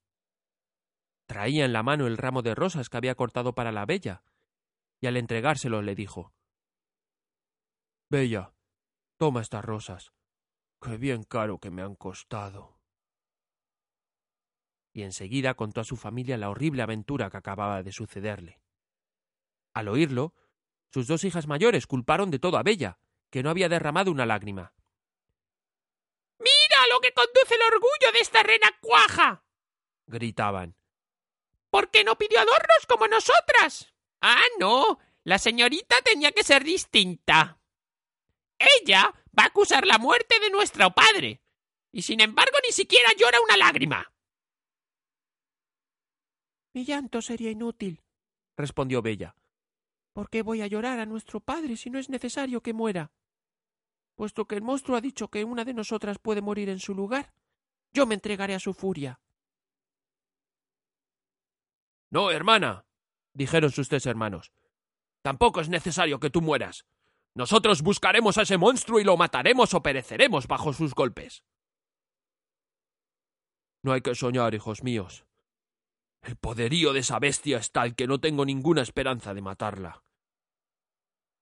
Traía 1.27 1.67
en 1.67 1.73
la 1.73 1.85
mano 1.85 2.09
el 2.09 2.17
ramo 2.17 2.43
de 2.43 2.57
rosas 2.57 2.89
que 2.89 2.97
había 2.97 3.15
cortado 3.15 3.55
para 3.55 3.71
la 3.71 3.87
bella, 3.87 4.25
y 5.01 5.07
al 5.07 5.17
entregárselo 5.17 5.83
le 5.83 5.95
dijo 5.95 6.35
Bella, 8.11 8.53
toma 9.19 9.43
estas 9.43 9.65
rosas. 9.65 10.13
Qué 10.83 10.97
bien 10.97 11.23
caro 11.23 11.61
que 11.61 11.71
me 11.71 11.83
han 11.83 11.95
costado. 11.95 12.74
Y 14.95 15.03
enseguida 15.03 15.55
contó 15.55 15.81
a 15.81 15.85
su 15.85 15.97
familia 15.97 16.39
la 16.39 16.49
horrible 16.49 16.81
aventura 16.81 17.29
que 17.29 17.37
acababa 17.37 17.83
de 17.83 17.93
sucederle. 17.93 18.61
Al 19.75 19.89
oírlo, 19.89 20.35
sus 20.93 21.09
dos 21.09 21.25
hijas 21.25 21.49
mayores 21.49 21.89
culparon 21.89 22.31
de 22.31 22.39
todo 22.39 22.57
a 22.57 22.63
Bella, 22.63 23.01
que 23.29 23.43
no 23.43 23.51
había 23.51 23.69
derramado 23.69 24.13
una 24.13 24.25
lágrima. 24.25 24.73
¡Mira 26.39 26.87
lo 26.93 27.01
que 27.01 27.13
conduce 27.13 27.57
el 27.57 27.63
orgullo 27.75 28.13
de 28.13 28.21
esta 28.21 28.45
reina 28.45 28.69
cuaja! 28.81 29.45
gritaban. 30.07 30.77
¿Por 31.71 31.91
qué 31.91 32.05
no 32.05 32.17
pidió 32.17 32.39
adornos 32.39 32.87
como 32.87 33.09
nosotras? 33.09 33.93
Ah, 34.21 34.45
no. 34.61 35.01
La 35.25 35.39
señorita 35.39 35.97
tenía 36.05 36.31
que 36.31 36.45
ser 36.45 36.63
distinta. 36.63 37.59
Ella 38.59 39.13
va 39.37 39.43
a 39.43 39.47
acusar 39.47 39.85
la 39.87 39.99
muerte 39.99 40.39
de 40.39 40.51
nuestro 40.51 40.95
padre. 40.95 41.43
Y 41.91 42.03
sin 42.03 42.21
embargo 42.21 42.57
ni 42.65 42.71
siquiera 42.71 43.11
llora 43.19 43.41
una 43.41 43.57
lágrima. 43.57 44.14
Mi 46.75 46.85
llanto 46.85 47.23
sería 47.23 47.53
inútil, 47.53 48.03
respondió 48.57 49.01
Bella. 49.01 49.37
¿Por 50.13 50.29
qué 50.29 50.43
voy 50.43 50.61
a 50.61 50.67
llorar 50.67 50.99
a 50.99 51.07
nuestro 51.07 51.41
padre 51.41 51.77
si 51.77 51.89
no 51.89 51.99
es 52.01 52.11
necesario 52.11 52.63
que 52.63 52.73
muera? 52.73 53.13
Puesto 54.17 54.47
que 54.47 54.57
el 54.57 54.63
monstruo 54.63 54.97
ha 54.97 55.01
dicho 55.01 55.29
que 55.29 55.45
una 55.45 55.65
de 55.65 55.75
nosotras 55.75 56.19
puede 56.19 56.41
morir 56.41 56.69
en 56.69 56.81
su 56.81 56.95
lugar, 56.95 57.33
yo 57.93 58.07
me 58.07 58.15
entregaré 58.15 58.55
a 58.55 58.61
su 58.61 58.75
furia. 58.75 59.21
No, 62.11 62.31
hermana, 62.31 62.87
dijeron 63.33 63.71
sus 63.71 63.89
tres 63.89 64.07
hermanos. 64.07 64.53
Tampoco 65.23 65.61
es 65.61 65.69
necesario 65.69 66.21
que 66.21 66.31
tú 66.31 66.43
mueras. 66.43 66.87
Nosotros 67.35 67.83
buscaremos 67.83 68.37
a 68.39 68.43
ese 68.43 68.59
monstruo 68.59 69.01
y 69.01 69.05
lo 69.05 69.17
mataremos 69.17 69.75
o 69.75 69.83
pereceremos 69.83 70.47
bajo 70.47 70.73
sus 70.73 70.95
golpes. 70.95 71.45
No 73.83 73.93
hay 73.93 74.01
que 74.01 74.15
soñar, 74.15 74.55
hijos 74.55 74.83
míos. 74.83 75.25
El 76.25 76.37
poderío 76.37 76.95
de 76.95 77.01
esa 77.01 77.19
bestia 77.19 77.59
es 77.59 77.71
tal 77.71 77.95
que 77.95 78.07
no 78.07 78.19
tengo 78.19 78.47
ninguna 78.47 78.81
esperanza 78.81 79.35
de 79.35 79.43
matarla. 79.43 80.03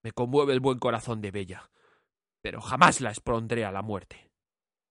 Me 0.03 0.11
conmueve 0.11 0.55
el 0.55 0.59
buen 0.59 0.81
corazón 0.81 1.21
de 1.21 1.31
Bella, 1.31 1.71
pero 2.41 2.61
jamás 2.61 3.01
la 3.01 3.11
expondré 3.11 3.65
a 3.65 3.71
la 3.71 3.83
muerte. 3.83 4.33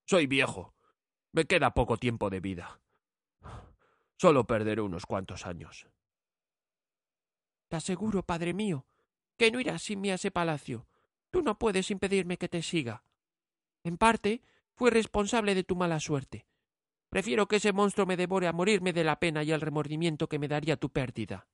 Soy 0.06 0.28
viejo. 0.28 0.74
Me 1.34 1.44
queda 1.44 1.74
poco 1.74 1.98
tiempo 1.98 2.30
de 2.30 2.40
vida. 2.40 2.80
Solo 4.18 4.48
perderé 4.48 4.80
unos 4.82 5.06
cuantos 5.06 5.46
años. 5.46 5.88
Te 7.68 7.76
aseguro, 7.76 8.24
padre 8.24 8.54
mío, 8.54 8.86
que 9.38 9.52
no 9.52 9.60
irás 9.60 9.82
sin 9.82 10.00
mí 10.00 10.10
a 10.10 10.16
ese 10.16 10.32
palacio. 10.32 10.88
Tú 11.32 11.42
no 11.42 11.60
puedes 11.60 11.92
impedirme 11.92 12.38
que 12.38 12.48
te 12.48 12.62
siga. 12.62 13.04
En 13.84 13.98
parte, 13.98 14.42
fui 14.74 14.90
responsable 14.90 15.54
de 15.54 15.66
tu 15.66 15.76
mala 15.76 16.00
suerte. 16.00 16.46
Prefiero 17.12 17.50
que 17.50 17.58
ese 17.58 17.74
monstruo 17.74 18.08
me 18.08 18.16
devore 18.16 18.48
a 18.48 18.54
morirme 18.54 18.94
de 18.94 19.04
la 19.04 19.20
pena 19.20 19.44
y 19.44 19.52
el 19.52 19.60
remordimiento 19.60 20.30
que 20.30 20.40
me 20.40 20.48
daría 20.48 20.78
tu 20.78 20.94
pérdida. 20.94 21.46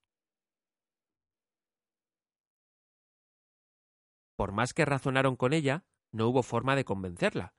Por 4.36 4.52
más 4.52 4.76
que 4.76 4.86
razonaron 4.86 5.36
con 5.36 5.54
ella, 5.54 5.84
no 6.12 6.28
hubo 6.28 6.44
forma 6.44 6.76
de 6.76 6.86
convencerla, 6.86 7.56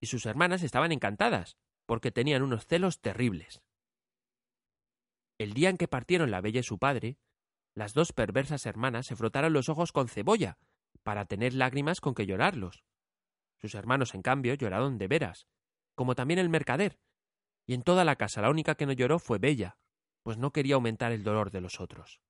y 0.00 0.06
sus 0.06 0.24
hermanas 0.24 0.62
estaban 0.62 0.92
encantadas, 0.92 1.58
porque 1.84 2.12
tenían 2.12 2.42
unos 2.42 2.64
celos 2.68 3.00
terribles. 3.00 3.60
El 5.36 5.52
día 5.52 5.68
en 5.68 5.78
que 5.78 5.88
partieron 5.88 6.30
la 6.30 6.40
bella 6.40 6.60
y 6.60 6.62
su 6.62 6.78
padre, 6.78 7.18
las 7.74 7.92
dos 7.92 8.12
perversas 8.12 8.66
hermanas 8.66 9.06
se 9.06 9.16
frotaron 9.16 9.52
los 9.52 9.68
ojos 9.68 9.90
con 9.90 10.06
cebolla, 10.06 10.58
para 11.02 11.24
tener 11.24 11.54
lágrimas 11.54 12.00
con 12.00 12.14
que 12.14 12.24
llorarlos. 12.24 12.84
Sus 13.60 13.74
hermanos, 13.74 14.14
en 14.14 14.22
cambio, 14.22 14.54
lloraron 14.54 14.96
de 14.96 15.08
veras, 15.08 15.48
como 15.96 16.14
también 16.14 16.38
el 16.38 16.48
mercader, 16.48 17.00
y 17.66 17.74
en 17.74 17.82
toda 17.82 18.04
la 18.04 18.16
casa 18.16 18.42
la 18.42 18.50
única 18.50 18.74
que 18.74 18.86
no 18.86 18.92
lloró 18.92 19.18
fue 19.18 19.38
Bella, 19.38 19.76
pues 20.22 20.38
no 20.38 20.52
quería 20.52 20.74
aumentar 20.74 21.12
el 21.12 21.22
dolor 21.22 21.50
de 21.50 21.60
los 21.60 21.80
otros. 21.80 22.20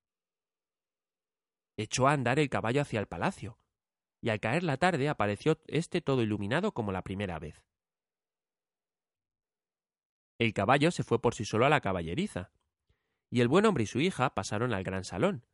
Echó 1.77 2.07
a 2.07 2.13
andar 2.13 2.39
el 2.39 2.49
caballo 2.49 2.81
hacia 2.81 2.99
el 2.99 3.07
palacio, 3.07 3.57
y 4.21 4.29
al 4.29 4.39
caer 4.39 4.63
la 4.63 4.77
tarde 4.77 5.09
apareció 5.09 5.59
éste 5.67 6.01
todo 6.01 6.21
iluminado 6.21 6.73
como 6.73 6.91
la 6.91 7.01
primera 7.01 7.39
vez. 7.39 7.63
El 10.39 10.53
caballo 10.53 10.91
se 10.91 11.03
fue 11.03 11.21
por 11.21 11.35
sí 11.35 11.45
solo 11.45 11.65
a 11.65 11.69
la 11.69 11.81
caballeriza, 11.81 12.51
y 13.29 13.41
el 13.41 13.47
buen 13.47 13.65
hombre 13.65 13.83
y 13.83 13.87
su 13.87 13.99
hija 13.99 14.33
pasaron 14.33 14.73
al 14.73 14.83
gran 14.83 15.03
salón, 15.03 15.45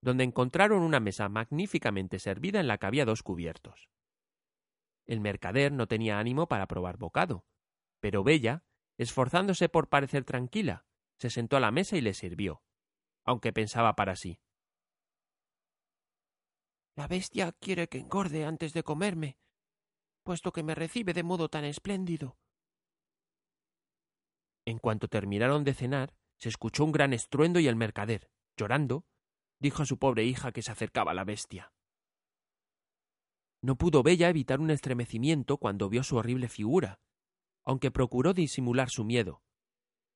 donde 0.00 0.24
encontraron 0.24 0.82
una 0.82 1.00
mesa 1.00 1.28
magníficamente 1.28 2.18
servida 2.18 2.60
en 2.60 2.68
la 2.68 2.78
que 2.78 2.86
había 2.86 3.04
dos 3.04 3.22
cubiertos. 3.22 3.88
El 5.06 5.20
mercader 5.20 5.72
no 5.72 5.86
tenía 5.86 6.18
ánimo 6.18 6.48
para 6.48 6.66
probar 6.66 6.96
bocado, 6.96 7.44
pero 8.00 8.24
Bella, 8.24 8.64
esforzándose 8.98 9.68
por 9.68 9.88
parecer 9.88 10.24
tranquila, 10.24 10.86
se 11.18 11.30
sentó 11.30 11.56
a 11.56 11.60
la 11.60 11.70
mesa 11.70 11.96
y 11.96 12.00
le 12.00 12.14
sirvió, 12.14 12.62
aunque 13.24 13.52
pensaba 13.52 13.94
para 13.94 14.16
sí. 14.16 14.40
La 16.96 17.08
bestia 17.08 17.52
quiere 17.52 17.88
que 17.88 17.98
engorde 17.98 18.44
antes 18.44 18.72
de 18.72 18.82
comerme, 18.82 19.38
puesto 20.22 20.52
que 20.52 20.62
me 20.62 20.74
recibe 20.74 21.12
de 21.12 21.22
modo 21.22 21.48
tan 21.48 21.64
espléndido. 21.64 22.38
En 24.64 24.78
cuanto 24.78 25.08
terminaron 25.08 25.62
de 25.62 25.74
cenar, 25.74 26.16
se 26.38 26.48
escuchó 26.48 26.84
un 26.84 26.92
gran 26.92 27.12
estruendo 27.12 27.60
y 27.60 27.68
el 27.68 27.76
mercader, 27.76 28.30
llorando, 28.56 29.06
dijo 29.60 29.82
a 29.82 29.86
su 29.86 29.98
pobre 29.98 30.24
hija 30.24 30.52
que 30.52 30.62
se 30.62 30.72
acercaba 30.72 31.14
la 31.14 31.24
bestia. 31.24 31.72
No 33.62 33.76
pudo 33.76 34.02
Bella 34.02 34.28
evitar 34.28 34.60
un 34.60 34.70
estremecimiento 34.70 35.58
cuando 35.58 35.88
vio 35.88 36.02
su 36.02 36.16
horrible 36.16 36.48
figura, 36.48 37.00
aunque 37.66 37.90
procuró 37.90 38.32
disimular 38.32 38.88
su 38.88 39.04
miedo, 39.04 39.42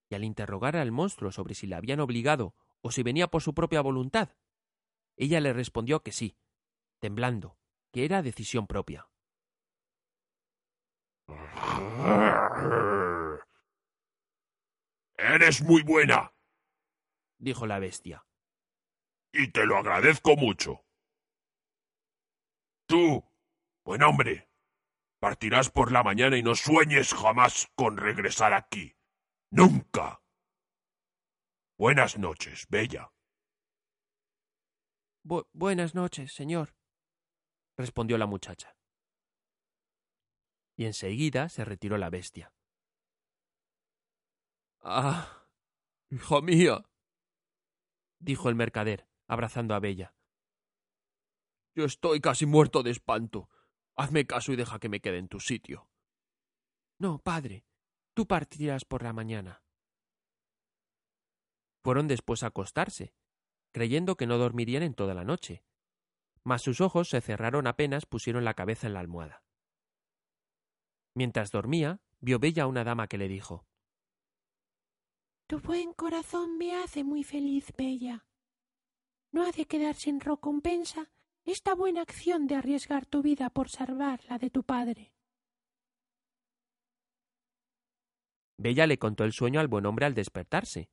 y 0.08 0.14
al 0.14 0.24
interrogar 0.24 0.76
al 0.76 0.92
monstruo 0.92 1.32
sobre 1.32 1.54
si 1.54 1.66
la 1.66 1.76
habían 1.76 2.00
obligado 2.00 2.54
o 2.80 2.90
si 2.90 3.02
venía 3.02 3.28
por 3.28 3.42
su 3.42 3.52
propia 3.52 3.82
voluntad, 3.82 4.30
ella 5.16 5.40
le 5.40 5.52
respondió 5.52 6.02
que 6.02 6.12
sí, 6.12 6.38
temblando, 7.00 7.58
que 7.92 8.04
era 8.04 8.22
decisión 8.22 8.66
propia. 8.66 9.08
Eres 15.18 15.62
muy 15.62 15.82
buena, 15.82 16.32
dijo 17.38 17.66
la 17.66 17.78
bestia. 17.78 18.24
Y 19.32 19.48
te 19.48 19.66
lo 19.66 19.76
agradezco 19.76 20.36
mucho. 20.36 20.84
Tú, 22.86 23.24
buen 23.84 24.02
hombre, 24.02 24.49
partirás 25.20 25.70
por 25.70 25.92
la 25.92 26.02
mañana 26.02 26.36
y 26.36 26.42
no 26.42 26.54
sueñes 26.54 27.12
jamás 27.14 27.70
con 27.76 27.96
regresar 27.96 28.54
aquí. 28.54 28.96
Nunca. 29.50 30.22
Buenas 31.78 32.18
noches, 32.18 32.66
Bella. 32.68 33.12
buenas 35.52 35.94
noches, 35.94 36.32
señor, 36.32 36.74
respondió 37.76 38.18
la 38.18 38.26
muchacha. 38.26 38.76
Y 40.76 40.86
enseguida 40.86 41.48
se 41.48 41.64
retiró 41.64 41.98
la 41.98 42.10
bestia. 42.10 42.52
Ah, 44.82 45.46
hija 46.10 46.40
mía, 46.40 46.86
dijo 48.18 48.48
el 48.48 48.54
mercader, 48.54 49.06
abrazando 49.26 49.74
a 49.74 49.80
Bella. 49.80 50.14
Yo 51.74 51.84
estoy 51.84 52.20
casi 52.20 52.46
muerto 52.46 52.82
de 52.82 52.90
espanto. 52.90 53.48
Hazme 53.96 54.26
caso 54.26 54.52
y 54.52 54.56
deja 54.56 54.78
que 54.78 54.88
me 54.88 55.00
quede 55.00 55.18
en 55.18 55.28
tu 55.28 55.40
sitio. 55.40 55.88
No, 56.98 57.18
padre, 57.18 57.64
tú 58.14 58.26
partirás 58.26 58.84
por 58.84 59.02
la 59.02 59.12
mañana. 59.12 59.62
Fueron 61.82 62.08
después 62.08 62.42
a 62.42 62.48
acostarse, 62.48 63.14
creyendo 63.72 64.16
que 64.16 64.26
no 64.26 64.38
dormirían 64.38 64.82
en 64.82 64.94
toda 64.94 65.14
la 65.14 65.24
noche, 65.24 65.64
mas 66.44 66.62
sus 66.62 66.80
ojos 66.80 67.08
se 67.08 67.20
cerraron 67.20 67.66
apenas 67.66 68.06
pusieron 68.06 68.44
la 68.44 68.54
cabeza 68.54 68.86
en 68.86 68.94
la 68.94 69.00
almohada. 69.00 69.44
Mientras 71.14 71.50
dormía, 71.50 72.00
vio 72.20 72.38
Bella 72.38 72.64
a 72.64 72.66
una 72.66 72.84
dama 72.84 73.08
que 73.08 73.18
le 73.18 73.28
dijo 73.28 73.66
Tu 75.46 75.60
buen 75.60 75.92
corazón 75.92 76.58
me 76.58 76.76
hace 76.76 77.04
muy 77.04 77.24
feliz, 77.24 77.72
Bella. 77.76 78.26
No 79.32 79.46
ha 79.46 79.52
de 79.52 79.66
quedar 79.66 79.94
sin 79.94 80.20
recompensa 80.20 81.10
esta 81.44 81.74
buena 81.74 82.02
acción 82.02 82.46
de 82.46 82.56
arriesgar 82.56 83.06
tu 83.06 83.22
vida 83.22 83.50
por 83.50 83.68
salvar 83.68 84.20
la 84.28 84.38
de 84.38 84.50
tu 84.50 84.62
padre. 84.62 85.12
Bella 88.58 88.86
le 88.86 88.98
contó 88.98 89.24
el 89.24 89.32
sueño 89.32 89.58
al 89.58 89.68
buen 89.68 89.86
hombre 89.86 90.06
al 90.06 90.14
despertarse, 90.14 90.90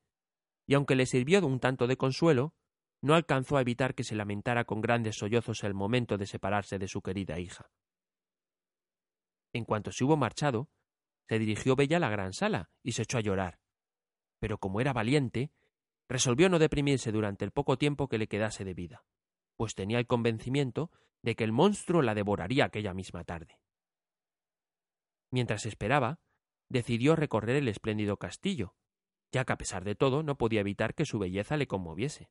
y 0.66 0.74
aunque 0.74 0.96
le 0.96 1.06
sirvió 1.06 1.40
de 1.40 1.46
un 1.46 1.60
tanto 1.60 1.86
de 1.86 1.96
consuelo, 1.96 2.54
no 3.02 3.14
alcanzó 3.14 3.56
a 3.56 3.60
evitar 3.60 3.94
que 3.94 4.04
se 4.04 4.16
lamentara 4.16 4.64
con 4.64 4.80
grandes 4.80 5.16
sollozos 5.16 5.62
el 5.64 5.74
momento 5.74 6.16
de 6.16 6.26
separarse 6.26 6.78
de 6.78 6.88
su 6.88 7.02
querida 7.02 7.38
hija. 7.38 7.70
En 9.52 9.64
cuanto 9.64 9.92
se 9.92 10.04
hubo 10.04 10.16
marchado, 10.16 10.68
se 11.28 11.38
dirigió 11.38 11.76
Bella 11.76 11.98
a 11.98 12.00
la 12.00 12.10
gran 12.10 12.32
sala 12.32 12.70
y 12.82 12.92
se 12.92 13.02
echó 13.02 13.18
a 13.18 13.22
llorar. 13.22 13.58
Pero 14.40 14.58
como 14.58 14.80
era 14.80 14.92
valiente, 14.92 15.52
resolvió 16.08 16.48
no 16.48 16.58
deprimirse 16.58 17.12
durante 17.12 17.44
el 17.44 17.50
poco 17.50 17.76
tiempo 17.76 18.08
que 18.08 18.18
le 18.18 18.28
quedase 18.28 18.64
de 18.64 18.74
vida, 18.74 19.04
pues 19.58 19.74
tenía 19.74 19.98
el 19.98 20.06
convencimiento 20.06 20.90
de 21.22 21.34
que 21.34 21.42
el 21.42 21.52
monstruo 21.52 22.00
la 22.00 22.14
devoraría 22.14 22.64
aquella 22.64 22.94
misma 22.94 23.24
tarde. 23.24 23.60
Mientras 25.32 25.66
esperaba, 25.66 26.20
decidió 26.68 27.16
recorrer 27.16 27.56
el 27.56 27.66
espléndido 27.66 28.18
castillo, 28.18 28.76
ya 29.32 29.44
que 29.44 29.52
a 29.52 29.58
pesar 29.58 29.84
de 29.84 29.96
todo 29.96 30.22
no 30.22 30.38
podía 30.38 30.60
evitar 30.60 30.94
que 30.94 31.04
su 31.04 31.18
belleza 31.18 31.56
le 31.56 31.66
conmoviese. 31.66 32.30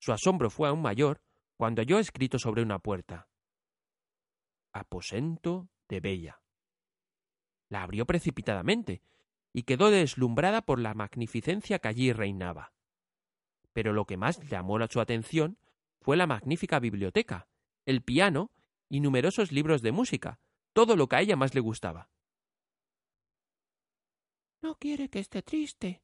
Su 0.00 0.12
asombro 0.12 0.48
fue 0.48 0.68
aún 0.68 0.80
mayor 0.80 1.20
cuando 1.58 1.82
halló 1.82 1.98
escrito 1.98 2.38
sobre 2.38 2.62
una 2.62 2.78
puerta 2.78 3.28
Aposento 4.72 5.68
de 5.88 6.00
Bella. 6.00 6.42
La 7.68 7.82
abrió 7.82 8.06
precipitadamente 8.06 9.02
y 9.52 9.64
quedó 9.64 9.90
deslumbrada 9.90 10.62
por 10.62 10.78
la 10.80 10.94
magnificencia 10.94 11.80
que 11.80 11.88
allí 11.88 12.12
reinaba. 12.14 12.72
Pero 13.72 13.92
lo 13.92 14.04
que 14.04 14.16
más 14.16 14.40
llamó 14.48 14.78
su 14.88 15.00
atención 15.00 15.58
fue 16.00 16.16
la 16.16 16.26
magnífica 16.26 16.80
biblioteca, 16.80 17.48
el 17.86 18.02
piano 18.02 18.50
y 18.88 19.00
numerosos 19.00 19.52
libros 19.52 19.82
de 19.82 19.92
música, 19.92 20.40
todo 20.72 20.96
lo 20.96 21.08
que 21.08 21.16
a 21.16 21.20
ella 21.20 21.36
más 21.36 21.54
le 21.54 21.60
gustaba. 21.60 22.10
No 24.62 24.76
quiere 24.76 25.08
que 25.08 25.20
esté 25.20 25.42
triste, 25.42 26.02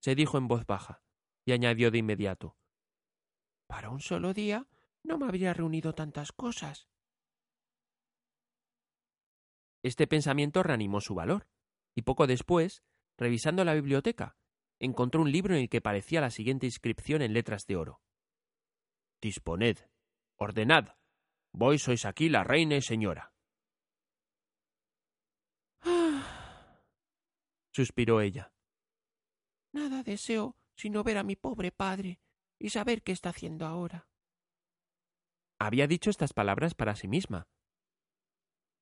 se 0.00 0.14
dijo 0.14 0.38
en 0.38 0.48
voz 0.48 0.66
baja, 0.66 1.02
y 1.44 1.52
añadió 1.52 1.90
de 1.90 1.98
inmediato 1.98 2.56
para 3.66 3.90
un 3.90 4.00
solo 4.00 4.32
día 4.32 4.68
no 5.02 5.18
me 5.18 5.26
habría 5.26 5.52
reunido 5.52 5.94
tantas 5.94 6.32
cosas. 6.32 6.88
Este 9.82 10.06
pensamiento 10.06 10.62
reanimó 10.62 11.00
su 11.00 11.14
valor, 11.14 11.48
y 11.94 12.02
poco 12.02 12.26
después, 12.26 12.82
revisando 13.16 13.64
la 13.64 13.74
biblioteca, 13.74 14.36
encontró 14.78 15.22
un 15.22 15.32
libro 15.32 15.54
en 15.54 15.62
el 15.62 15.68
que 15.68 15.80
parecía 15.80 16.20
la 16.20 16.30
siguiente 16.30 16.66
inscripción 16.66 17.22
en 17.22 17.32
letras 17.32 17.66
de 17.66 17.76
oro. 17.76 18.02
Disponed, 19.20 19.78
ordenad, 20.36 20.96
vos 21.52 21.82
sois 21.82 22.04
aquí 22.04 22.28
la 22.28 22.44
reina 22.44 22.76
y 22.76 22.82
señora. 22.82 23.32
Ah. 25.80 26.82
suspiró 27.72 28.20
ella. 28.20 28.52
Nada 29.72 30.02
deseo 30.02 30.56
sino 30.76 31.02
ver 31.02 31.18
a 31.18 31.22
mi 31.22 31.36
pobre 31.36 31.72
padre, 31.72 32.20
y 32.58 32.70
saber 32.70 33.02
qué 33.02 33.12
está 33.12 33.30
haciendo 33.30 33.66
ahora. 33.66 34.06
Había 35.58 35.86
dicho 35.86 36.10
estas 36.10 36.32
palabras 36.32 36.74
para 36.74 36.94
sí 36.96 37.08
misma. 37.08 37.48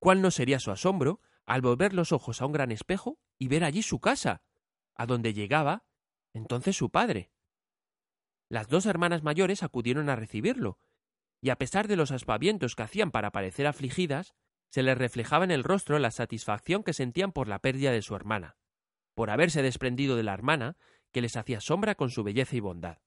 ¿Cuál 0.01 0.21
no 0.21 0.31
sería 0.31 0.59
su 0.59 0.71
asombro 0.71 1.21
al 1.47 1.63
volver 1.63 1.95
los 1.95 2.13
ojos 2.13 2.43
a 2.43 2.47
un 2.47 2.53
gran 2.53 2.73
espejo 2.73 3.19
y 3.39 3.49
ver 3.49 3.65
allí 3.65 3.83
su 3.83 4.01
casa, 4.01 4.43
a 4.95 5.07
donde 5.07 5.35
llegaba 5.35 5.85
entonces 6.33 6.77
su 6.77 6.91
padre? 6.91 7.31
Las 8.49 8.69
dos 8.69 8.87
hermanas 8.87 9.23
mayores 9.23 9.63
acudieron 9.63 10.09
a 10.09 10.17
recibirlo, 10.17 10.79
y 11.41 11.51
a 11.51 11.57
pesar 11.57 11.89
de 11.89 11.97
los 11.97 12.11
aspavientos 12.11 12.75
que 12.75 12.83
hacían 12.83 13.11
para 13.11 13.31
parecer 13.31 13.67
afligidas, 13.67 14.35
se 14.71 14.83
les 14.83 14.99
reflejaba 14.99 15.45
en 15.45 15.51
el 15.51 15.63
rostro 15.63 15.99
la 15.99 16.11
satisfacción 16.11 16.83
que 16.83 16.93
sentían 16.93 17.33
por 17.33 17.49
la 17.49 17.61
pérdida 17.61 17.93
de 17.93 18.03
su 18.03 18.17
hermana, 18.17 18.57
por 19.15 19.31
haberse 19.31 19.63
desprendido 19.63 20.17
de 20.17 20.25
la 20.25 20.35
hermana 20.35 20.77
que 21.13 21.21
les 21.21 21.37
hacía 21.37 21.61
sombra 21.61 21.95
con 21.95 22.11
su 22.11 22.25
belleza 22.25 22.57
y 22.57 22.61
bondad. 22.61 22.99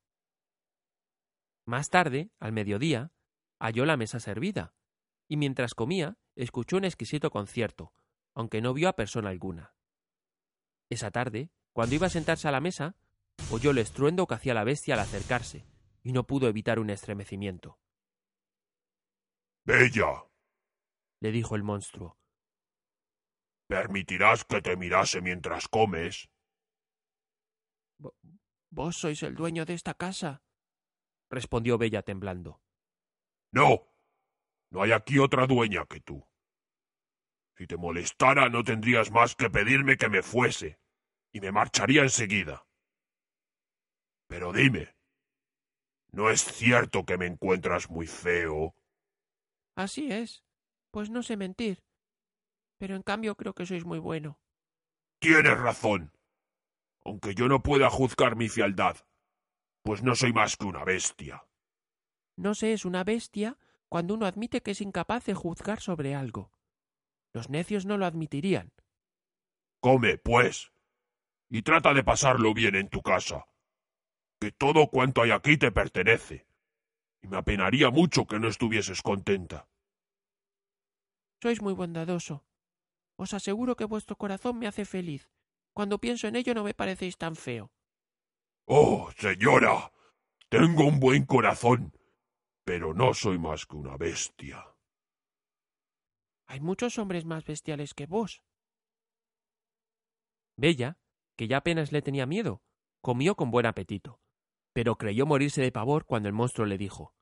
Más 1.66 1.90
tarde, 1.90 2.32
al 2.40 2.54
mediodía, 2.54 3.12
halló 3.60 3.86
la 3.86 3.98
mesa 3.98 4.20
servida, 4.20 4.74
y 5.28 5.36
mientras 5.36 5.74
comía 5.74 6.18
escuchó 6.36 6.78
un 6.78 6.86
exquisito 6.86 7.32
concierto, 7.32 7.92
aunque 8.34 8.62
no 8.62 8.74
vio 8.74 8.88
a 8.88 8.96
persona 8.96 9.30
alguna. 9.30 9.74
Esa 10.90 11.12
tarde, 11.12 11.52
cuando 11.78 11.94
iba 11.94 12.08
a 12.08 12.10
sentarse 12.10 12.48
a 12.48 12.52
la 12.52 12.60
mesa, 12.60 12.96
oyó 13.52 13.70
el 13.70 13.78
estruendo 13.78 14.26
que 14.26 14.34
hacía 14.34 14.56
la 14.56 14.64
bestia 14.64 14.96
al 14.96 15.02
acercarse, 15.02 15.64
y 16.02 16.12
no 16.12 16.26
pudo 16.26 16.48
evitar 16.48 16.80
un 16.80 16.90
estremecimiento. 16.90 17.80
Bella, 19.64 20.26
le 21.20 21.32
dijo 21.32 21.56
el 21.56 21.62
monstruo. 21.62 22.18
¿Permitirás 23.68 24.44
que 24.44 24.60
te 24.60 24.76
mirase 24.76 25.22
mientras 25.22 25.68
comes? 25.68 26.32
Vos 28.72 28.98
sois 28.98 29.22
el 29.22 29.36
dueño 29.36 29.64
de 29.64 29.76
esta 29.76 29.94
casa, 29.94 30.42
respondió 31.30 31.78
Bella 31.78 32.02
temblando. 32.02 32.60
No, 33.52 33.88
no 34.72 34.82
hay 34.82 34.94
aquí 34.94 35.20
otra 35.20 35.46
dueña 35.46 35.86
que 35.86 36.02
tú. 36.02 36.28
Si 37.56 37.68
te 37.68 37.78
molestara 37.78 38.50
no 38.50 38.64
tendrías 38.64 39.12
más 39.12 39.36
que 39.36 39.52
pedirme 39.52 39.96
que 39.96 40.10
me 40.10 40.24
fuese, 40.24 40.80
y 41.38 41.40
me 41.40 41.52
marcharía 41.52 42.02
enseguida. 42.02 42.66
Pero 44.28 44.52
dime, 44.52 44.96
¿no 46.12 46.32
es 46.32 46.44
cierto 46.44 47.06
que 47.06 47.20
me 47.20 47.28
encuentras 47.28 47.92
muy 47.92 48.08
feo? 48.08 48.74
Así 49.76 50.12
es, 50.12 50.44
pues 50.90 51.12
no 51.12 51.22
sé 51.22 51.38
mentir. 51.38 51.84
Pero 52.80 52.96
en 52.96 53.04
cambio 53.04 53.36
creo 53.36 53.54
que 53.54 53.68
sois 53.68 53.86
muy 53.86 54.00
bueno. 54.00 54.40
Tienes 55.20 55.60
razón. 55.60 56.12
Aunque 57.06 57.36
yo 57.36 57.48
no 57.48 57.62
pueda 57.62 57.92
juzgar 57.92 58.36
mi 58.36 58.50
fialdad, 58.50 58.98
pues 59.84 60.02
no 60.02 60.16
soy 60.16 60.34
más 60.34 60.58
que 60.58 60.66
una 60.66 60.84
bestia. 60.84 61.46
No 62.36 62.56
se 62.56 62.74
es 62.74 62.84
una 62.84 63.04
bestia 63.04 63.60
cuando 63.90 64.16
uno 64.16 64.26
admite 64.26 64.62
que 64.62 64.72
es 64.72 64.82
incapaz 64.82 65.26
de 65.26 65.36
juzgar 65.36 65.82
sobre 65.82 66.16
algo. 66.16 66.52
Los 67.32 67.52
necios 67.52 67.86
no 67.86 67.98
lo 67.98 68.08
admitirían. 68.08 68.74
Come, 69.80 70.18
pues, 70.18 70.72
y 71.50 71.62
trata 71.62 71.94
de 71.94 72.04
pasarlo 72.04 72.54
bien 72.54 72.76
en 72.76 72.90
tu 72.90 73.02
casa, 73.02 73.46
que 74.40 74.52
todo 74.52 74.88
cuanto 74.88 75.22
hay 75.22 75.32
aquí 75.32 75.58
te 75.58 75.72
pertenece, 75.72 76.48
y 77.22 77.28
me 77.28 77.38
apenaría 77.38 77.90
mucho 77.90 78.26
que 78.26 78.40
no 78.40 78.48
estuvieses 78.48 79.02
contenta. 79.02 79.68
Sois 81.42 81.62
muy 81.62 81.74
bondadoso. 81.74 82.46
Os 83.16 83.34
aseguro 83.34 83.76
que 83.76 83.86
vuestro 83.86 84.16
corazón 84.16 84.60
me 84.60 84.68
hace 84.68 84.86
feliz. 84.86 85.30
Cuando 85.74 86.00
pienso 86.00 86.28
en 86.28 86.36
ello 86.36 86.54
no 86.54 86.64
me 86.64 86.74
parecéis 86.74 87.18
tan 87.18 87.36
feo. 87.36 87.72
Oh, 88.66 89.12
señora. 89.18 89.92
Tengo 90.50 90.86
un 90.86 91.00
buen 91.00 91.26
corazón, 91.26 91.94
pero 92.64 92.94
no 92.94 93.14
soy 93.14 93.38
más 93.38 93.66
que 93.66 93.76
una 93.76 93.98
bestia. 93.98 94.66
Hay 96.46 96.62
muchos 96.62 96.98
hombres 96.98 97.26
más 97.26 97.44
bestiales 97.44 97.94
que 97.94 98.06
vos. 98.06 98.42
Bella, 100.56 100.98
que 101.38 101.48
ya 101.48 101.58
apenas 101.58 101.92
le 101.92 102.02
tenía 102.02 102.26
miedo, 102.26 102.62
comió 103.02 103.36
con 103.36 103.52
buen 103.52 103.66
apetito, 103.66 104.20
pero 104.74 104.98
creyó 104.98 105.26
morirse 105.26 105.62
de 105.62 105.72
pavor 105.72 106.06
cuando 106.06 106.28
el 106.28 106.34
monstruo 106.34 106.66
le 106.66 106.78
dijo 106.78 107.14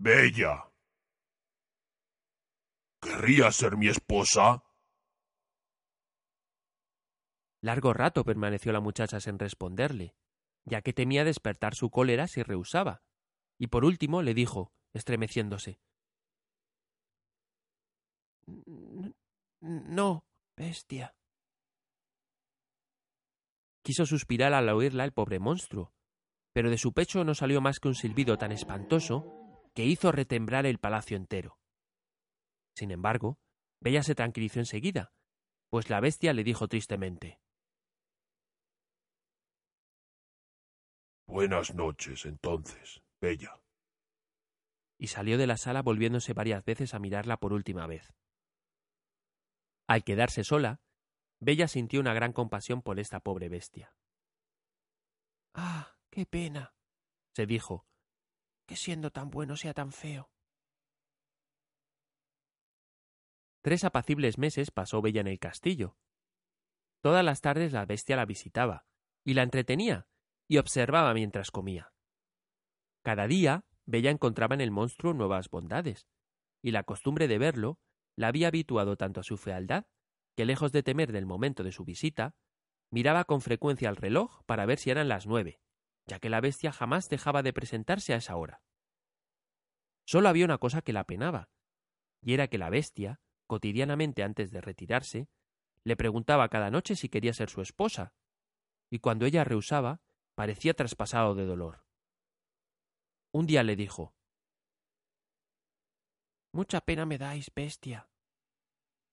Bella. 0.00 0.72
¿Querría 3.00 3.50
ser 3.52 3.76
mi 3.76 3.88
esposa? 3.88 4.64
Largo 7.60 7.92
rato 7.92 8.24
permaneció 8.24 8.72
la 8.72 8.80
muchacha 8.80 9.20
sin 9.20 9.38
responderle, 9.38 10.14
ya 10.64 10.82
que 10.82 10.92
temía 10.92 11.24
despertar 11.24 11.74
su 11.74 11.90
cólera 11.90 12.28
si 12.28 12.42
rehusaba, 12.42 13.02
y 13.58 13.66
por 13.66 13.84
último 13.84 14.22
le 14.22 14.34
dijo, 14.34 14.72
estremeciéndose 14.94 15.80
No, 19.60 20.24
bestia. 20.56 21.17
Quiso 23.88 24.04
suspirar 24.04 24.52
al 24.52 24.68
oírla 24.68 25.04
el 25.04 25.12
pobre 25.12 25.38
monstruo, 25.38 25.94
pero 26.52 26.68
de 26.68 26.76
su 26.76 26.92
pecho 26.92 27.24
no 27.24 27.34
salió 27.34 27.62
más 27.62 27.80
que 27.80 27.88
un 27.88 27.94
silbido 27.94 28.36
tan 28.36 28.52
espantoso 28.52 29.24
que 29.74 29.86
hizo 29.86 30.12
retemblar 30.12 30.66
el 30.66 30.78
palacio 30.78 31.16
entero. 31.16 31.58
Sin 32.76 32.90
embargo, 32.90 33.38
Bella 33.80 34.02
se 34.02 34.14
tranquilizó 34.14 34.58
enseguida, 34.58 35.14
pues 35.70 35.88
la 35.88 36.00
bestia 36.00 36.34
le 36.34 36.44
dijo 36.44 36.68
tristemente 36.68 37.40
Buenas 41.26 41.74
noches, 41.74 42.26
entonces, 42.26 43.00
Bella. 43.22 43.58
Y 44.98 45.06
salió 45.06 45.38
de 45.38 45.46
la 45.46 45.56
sala 45.56 45.80
volviéndose 45.80 46.34
varias 46.34 46.62
veces 46.62 46.92
a 46.92 46.98
mirarla 46.98 47.38
por 47.38 47.54
última 47.54 47.86
vez. 47.86 48.12
Al 49.86 50.04
quedarse 50.04 50.44
sola, 50.44 50.82
Bella 51.40 51.68
sintió 51.68 52.00
una 52.00 52.14
gran 52.14 52.32
compasión 52.32 52.82
por 52.82 52.98
esta 52.98 53.20
pobre 53.20 53.48
bestia. 53.48 53.94
Ah, 55.54 55.96
qué 56.10 56.26
pena, 56.26 56.74
se 57.34 57.46
dijo, 57.46 57.86
que 58.66 58.76
siendo 58.76 59.10
tan 59.10 59.30
bueno 59.30 59.56
sea 59.56 59.72
tan 59.72 59.92
feo. 59.92 60.30
Tres 63.62 63.84
apacibles 63.84 64.38
meses 64.38 64.70
pasó 64.70 65.02
Bella 65.02 65.20
en 65.20 65.28
el 65.28 65.38
castillo. 65.38 65.96
Todas 67.00 67.24
las 67.24 67.40
tardes 67.40 67.72
la 67.72 67.86
bestia 67.86 68.16
la 68.16 68.24
visitaba, 68.24 68.86
y 69.24 69.34
la 69.34 69.42
entretenía, 69.42 70.08
y 70.48 70.58
observaba 70.58 71.14
mientras 71.14 71.50
comía. 71.50 71.92
Cada 73.02 73.26
día 73.26 73.64
Bella 73.86 74.10
encontraba 74.10 74.54
en 74.54 74.60
el 74.60 74.70
monstruo 74.70 75.14
nuevas 75.14 75.48
bondades, 75.50 76.08
y 76.62 76.72
la 76.72 76.82
costumbre 76.82 77.28
de 77.28 77.38
verlo 77.38 77.78
la 78.16 78.28
había 78.28 78.48
habituado 78.48 78.96
tanto 78.96 79.20
a 79.20 79.24
su 79.24 79.36
fealdad 79.36 79.86
que, 80.38 80.44
lejos 80.44 80.70
de 80.70 80.84
temer 80.84 81.10
del 81.10 81.26
momento 81.26 81.64
de 81.64 81.72
su 81.72 81.84
visita, 81.84 82.36
miraba 82.92 83.24
con 83.24 83.40
frecuencia 83.40 83.88
al 83.88 83.96
reloj 83.96 84.44
para 84.46 84.66
ver 84.66 84.78
si 84.78 84.88
eran 84.88 85.08
las 85.08 85.26
nueve, 85.26 85.58
ya 86.06 86.20
que 86.20 86.30
la 86.30 86.40
bestia 86.40 86.70
jamás 86.70 87.08
dejaba 87.08 87.42
de 87.42 87.52
presentarse 87.52 88.14
a 88.14 88.18
esa 88.18 88.36
hora. 88.36 88.62
Solo 90.06 90.28
había 90.28 90.44
una 90.44 90.58
cosa 90.58 90.80
que 90.80 90.92
la 90.92 91.02
penaba, 91.02 91.50
y 92.22 92.34
era 92.34 92.46
que 92.46 92.56
la 92.56 92.70
bestia, 92.70 93.20
cotidianamente 93.48 94.22
antes 94.22 94.52
de 94.52 94.60
retirarse, 94.60 95.28
le 95.82 95.96
preguntaba 95.96 96.48
cada 96.50 96.70
noche 96.70 96.94
si 96.94 97.08
quería 97.08 97.32
ser 97.32 97.50
su 97.50 97.60
esposa, 97.60 98.14
y 98.90 99.00
cuando 99.00 99.26
ella 99.26 99.42
rehusaba, 99.42 100.02
parecía 100.36 100.72
traspasado 100.72 101.34
de 101.34 101.46
dolor. 101.46 101.84
Un 103.32 103.46
día 103.46 103.64
le 103.64 103.74
dijo 103.74 104.14
Mucha 106.52 106.80
pena 106.80 107.06
me 107.06 107.18
dais, 107.18 107.50
bestia. 107.52 108.08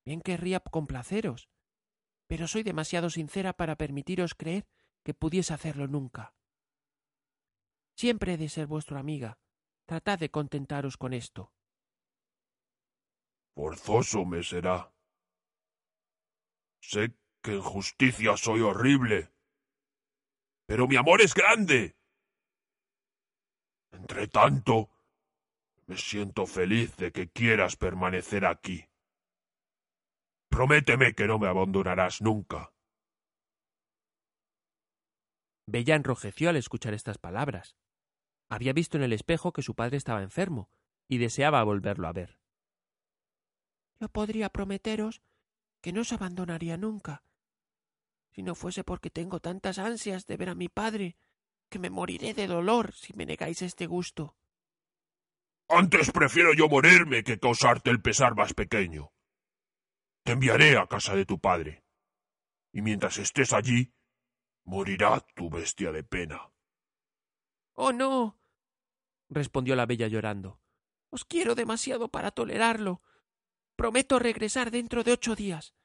Bien 0.06 0.22
querría 0.22 0.60
complaceros, 0.60 1.50
pero 2.28 2.48
soy 2.48 2.64
demasiado 2.64 3.10
sincera 3.10 3.54
para 3.54 3.76
permitiros 3.76 4.36
creer 4.36 4.68
que 5.04 5.14
pudiese 5.14 5.54
hacerlo 5.54 5.88
nunca. 5.88 6.36
Siempre 7.98 8.34
he 8.34 8.38
de 8.38 8.50
ser 8.50 8.68
vuestra 8.68 9.00
amiga. 9.00 9.40
Tratad 9.86 10.20
de 10.20 10.30
contentaros 10.30 10.98
con 10.98 11.14
esto. 11.14 11.54
Forzoso 13.56 14.26
me 14.26 14.44
será. 14.44 14.92
Sé 16.82 17.16
que 17.42 17.54
en 17.54 17.62
justicia 17.62 18.36
soy 18.36 18.62
horrible, 18.62 19.32
pero 20.66 20.88
mi 20.88 20.98
amor 20.98 21.22
es 21.22 21.34
grande. 21.34 21.96
Entre 23.92 24.28
tanto, 24.28 24.90
me 25.88 25.98
siento 25.98 26.46
feliz 26.46 26.96
de 26.98 27.12
que 27.12 27.30
quieras 27.30 27.76
permanecer 27.76 28.46
aquí. 28.46 28.90
Prométeme 30.56 31.14
que 31.14 31.28
no 31.28 31.38
me 31.38 31.50
abandonarás 31.50 32.22
nunca. 32.22 32.72
Bella 35.68 35.96
enrojeció 35.96 36.50
al 36.50 36.56
escuchar 36.56 36.94
estas 36.94 37.18
palabras. 37.18 37.76
Había 38.48 38.72
visto 38.72 38.96
en 38.96 39.04
el 39.04 39.12
espejo 39.12 39.52
que 39.52 39.62
su 39.62 39.76
padre 39.76 39.98
estaba 39.98 40.24
enfermo 40.24 40.70
y 41.10 41.18
deseaba 41.18 41.62
volverlo 41.66 42.08
a 42.08 42.14
ver. 42.14 42.40
Yo 44.00 44.08
podría 44.08 44.48
prometeros 44.48 45.22
que 45.82 45.92
no 45.92 46.00
os 46.02 46.14
abandonaría 46.14 46.78
nunca, 46.78 47.22
si 48.32 48.42
no 48.42 48.56
fuese 48.56 48.86
porque 48.86 49.10
tengo 49.10 49.42
tantas 49.42 49.78
ansias 49.78 50.26
de 50.26 50.38
ver 50.38 50.48
a 50.48 50.56
mi 50.56 50.70
padre, 50.70 51.18
que 51.68 51.80
me 51.80 51.90
moriré 51.90 52.34
de 52.34 52.48
dolor 52.48 52.94
si 52.94 53.12
me 53.14 53.26
negáis 53.26 53.62
este 53.62 53.88
gusto. 53.88 54.38
Antes 55.68 56.14
prefiero 56.14 56.54
yo 56.54 56.70
morirme 56.70 57.26
que 57.26 57.40
causarte 57.40 57.90
el 57.90 58.02
pesar 58.02 58.36
más 58.36 58.54
pequeño. 58.54 59.12
Te 60.26 60.32
enviaré 60.32 60.76
a 60.76 60.88
casa 60.88 61.16
de 61.16 61.24
tu 61.24 61.40
padre, 61.40 61.86
y 62.74 62.82
mientras 62.82 63.20
estés 63.20 63.54
allí, 63.54 63.94
morirá 64.64 65.20
tu 65.36 65.52
bestia 65.52 65.92
de 65.92 66.04
pena. 66.04 66.52
Oh, 67.74 67.94
no. 67.94 68.36
respondió 69.30 69.76
la 69.76 69.86
bella 69.86 70.08
llorando. 70.08 70.60
Os 71.12 71.26
quiero 71.26 71.54
demasiado 71.54 72.10
para 72.10 72.32
tolerarlo. 72.32 73.04
Prometo 73.76 74.18
regresar 74.18 74.72
dentro 74.72 75.04
de 75.04 75.12
ocho 75.12 75.36
días. 75.36 75.76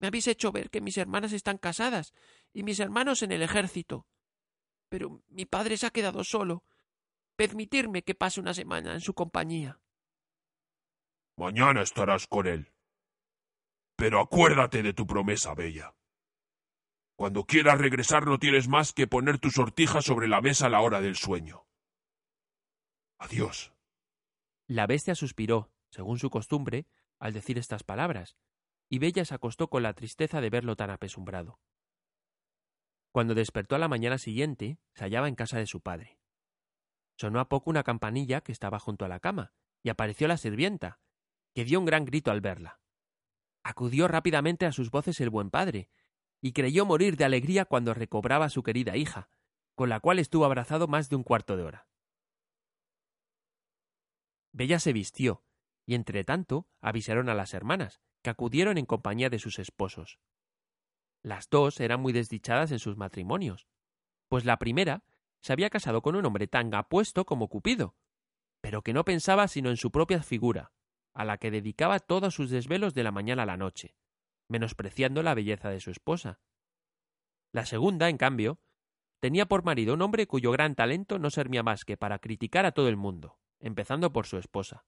Me 0.00 0.06
habéis 0.06 0.28
hecho 0.28 0.50
ver 0.50 0.70
que 0.70 0.80
mis 0.80 0.96
hermanas 0.96 1.34
están 1.34 1.58
casadas 1.58 2.14
y 2.54 2.62
mis 2.62 2.80
hermanos 2.80 3.22
en 3.22 3.32
el 3.32 3.42
ejército. 3.42 4.06
Pero 4.88 5.22
mi 5.28 5.44
padre 5.44 5.76
se 5.76 5.84
ha 5.84 5.90
quedado 5.90 6.24
solo. 6.24 6.64
Permitirme 7.36 8.02
que 8.02 8.14
pase 8.14 8.40
una 8.40 8.54
semana 8.54 8.94
en 8.94 9.02
su 9.02 9.12
compañía. 9.12 9.78
Mañana 11.36 11.82
estarás 11.82 12.26
con 12.26 12.46
él. 12.46 12.72
Pero 13.98 14.20
acuérdate 14.20 14.84
de 14.84 14.94
tu 14.94 15.08
promesa, 15.08 15.54
Bella. 15.56 15.92
Cuando 17.16 17.44
quieras 17.44 17.80
regresar 17.80 18.26
no 18.26 18.38
tienes 18.38 18.68
más 18.68 18.92
que 18.92 19.08
poner 19.08 19.40
tu 19.40 19.50
sortija 19.50 20.02
sobre 20.02 20.28
la 20.28 20.40
mesa 20.40 20.66
a 20.66 20.68
la 20.68 20.82
hora 20.82 21.00
del 21.00 21.16
sueño. 21.16 21.66
Adiós. 23.18 23.74
La 24.68 24.86
bestia 24.86 25.16
suspiró, 25.16 25.72
según 25.90 26.20
su 26.20 26.30
costumbre, 26.30 26.86
al 27.18 27.32
decir 27.32 27.58
estas 27.58 27.82
palabras, 27.82 28.36
y 28.88 29.00
Bella 29.00 29.24
se 29.24 29.34
acostó 29.34 29.68
con 29.68 29.82
la 29.82 29.94
tristeza 29.94 30.40
de 30.40 30.48
verlo 30.48 30.76
tan 30.76 30.90
apesumbrado. 30.90 31.58
Cuando 33.10 33.34
despertó 33.34 33.74
a 33.74 33.80
la 33.80 33.88
mañana 33.88 34.18
siguiente, 34.18 34.78
se 34.94 35.02
hallaba 35.06 35.26
en 35.26 35.34
casa 35.34 35.58
de 35.58 35.66
su 35.66 35.80
padre. 35.80 36.20
Sonó 37.16 37.40
a 37.40 37.48
poco 37.48 37.68
una 37.68 37.82
campanilla 37.82 38.42
que 38.42 38.52
estaba 38.52 38.78
junto 38.78 39.04
a 39.04 39.08
la 39.08 39.18
cama, 39.18 39.52
y 39.82 39.88
apareció 39.88 40.28
la 40.28 40.36
sirvienta, 40.36 41.00
que 41.52 41.64
dio 41.64 41.80
un 41.80 41.84
gran 41.84 42.04
grito 42.04 42.30
al 42.30 42.40
verla. 42.40 42.78
Acudió 43.68 44.08
rápidamente 44.08 44.64
a 44.64 44.72
sus 44.72 44.90
voces 44.90 45.20
el 45.20 45.28
buen 45.28 45.50
padre, 45.50 45.90
y 46.40 46.52
creyó 46.52 46.86
morir 46.86 47.18
de 47.18 47.26
alegría 47.26 47.66
cuando 47.66 47.92
recobraba 47.92 48.46
a 48.46 48.48
su 48.48 48.62
querida 48.62 48.96
hija, 48.96 49.28
con 49.74 49.90
la 49.90 50.00
cual 50.00 50.18
estuvo 50.18 50.46
abrazado 50.46 50.88
más 50.88 51.10
de 51.10 51.16
un 51.16 51.22
cuarto 51.22 51.54
de 51.54 51.64
hora. 51.64 51.86
Bella 54.52 54.78
se 54.78 54.94
vistió, 54.94 55.44
y 55.84 55.96
entre 55.96 56.24
tanto 56.24 56.66
avisaron 56.80 57.28
a 57.28 57.34
las 57.34 57.52
hermanas, 57.52 58.00
que 58.22 58.30
acudieron 58.30 58.78
en 58.78 58.86
compañía 58.86 59.28
de 59.28 59.38
sus 59.38 59.58
esposos. 59.58 60.18
Las 61.22 61.50
dos 61.50 61.78
eran 61.78 62.00
muy 62.00 62.14
desdichadas 62.14 62.72
en 62.72 62.78
sus 62.78 62.96
matrimonios, 62.96 63.68
pues 64.28 64.46
la 64.46 64.58
primera 64.58 65.04
se 65.42 65.52
había 65.52 65.68
casado 65.68 66.00
con 66.00 66.16
un 66.16 66.24
hombre 66.24 66.46
tan 66.46 66.74
apuesto 66.74 67.26
como 67.26 67.48
Cupido, 67.48 67.96
pero 68.62 68.80
que 68.80 68.94
no 68.94 69.04
pensaba 69.04 69.46
sino 69.46 69.68
en 69.68 69.76
su 69.76 69.90
propia 69.90 70.22
figura, 70.22 70.72
a 71.18 71.24
la 71.24 71.36
que 71.36 71.50
dedicaba 71.50 71.98
todos 71.98 72.32
sus 72.32 72.48
desvelos 72.48 72.94
de 72.94 73.02
la 73.02 73.10
mañana 73.10 73.42
a 73.42 73.46
la 73.46 73.56
noche, 73.56 73.96
menospreciando 74.48 75.24
la 75.24 75.34
belleza 75.34 75.68
de 75.68 75.80
su 75.80 75.90
esposa. 75.90 76.38
La 77.52 77.66
segunda, 77.66 78.08
en 78.08 78.18
cambio, 78.18 78.60
tenía 79.18 79.46
por 79.46 79.64
marido 79.64 79.94
un 79.94 80.02
hombre 80.02 80.28
cuyo 80.28 80.52
gran 80.52 80.76
talento 80.76 81.18
no 81.18 81.30
servía 81.30 81.64
más 81.64 81.84
que 81.84 81.96
para 81.96 82.20
criticar 82.20 82.66
a 82.66 82.70
todo 82.70 82.88
el 82.88 82.96
mundo, 82.96 83.40
empezando 83.58 84.12
por 84.12 84.26
su 84.26 84.38
esposa. 84.38 84.86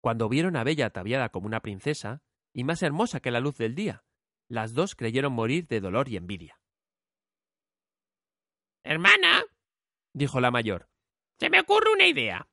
Cuando 0.00 0.28
vieron 0.28 0.56
a 0.56 0.64
Bella 0.64 0.86
ataviada 0.86 1.28
como 1.28 1.46
una 1.46 1.60
princesa, 1.60 2.24
y 2.52 2.64
más 2.64 2.82
hermosa 2.82 3.20
que 3.20 3.30
la 3.30 3.38
luz 3.38 3.56
del 3.56 3.76
día, 3.76 4.02
las 4.48 4.74
dos 4.74 4.96
creyeron 4.96 5.32
morir 5.32 5.68
de 5.68 5.78
dolor 5.78 6.08
y 6.08 6.16
envidia. 6.16 6.60
Hermana, 8.82 9.44
dijo 10.12 10.40
la 10.40 10.50
mayor, 10.50 10.88
se 11.38 11.50
me 11.50 11.60
ocurre 11.60 11.92
una 11.92 12.08
idea. 12.08 12.49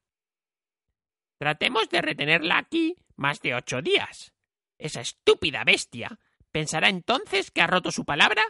Tratemos 1.38 1.89
de 1.89 2.02
retenerla 2.02 2.58
aquí 2.58 2.95
más 3.15 3.41
de 3.41 3.56
ocho 3.56 3.82
días. 3.82 4.34
Esa 4.78 5.02
estúpida 5.02 5.63
bestia 5.63 6.19
pensará 6.52 6.89
entonces 6.89 7.52
que 7.52 7.62
ha 7.62 7.67
roto 7.67 7.91
su 7.91 8.06
palabra 8.06 8.43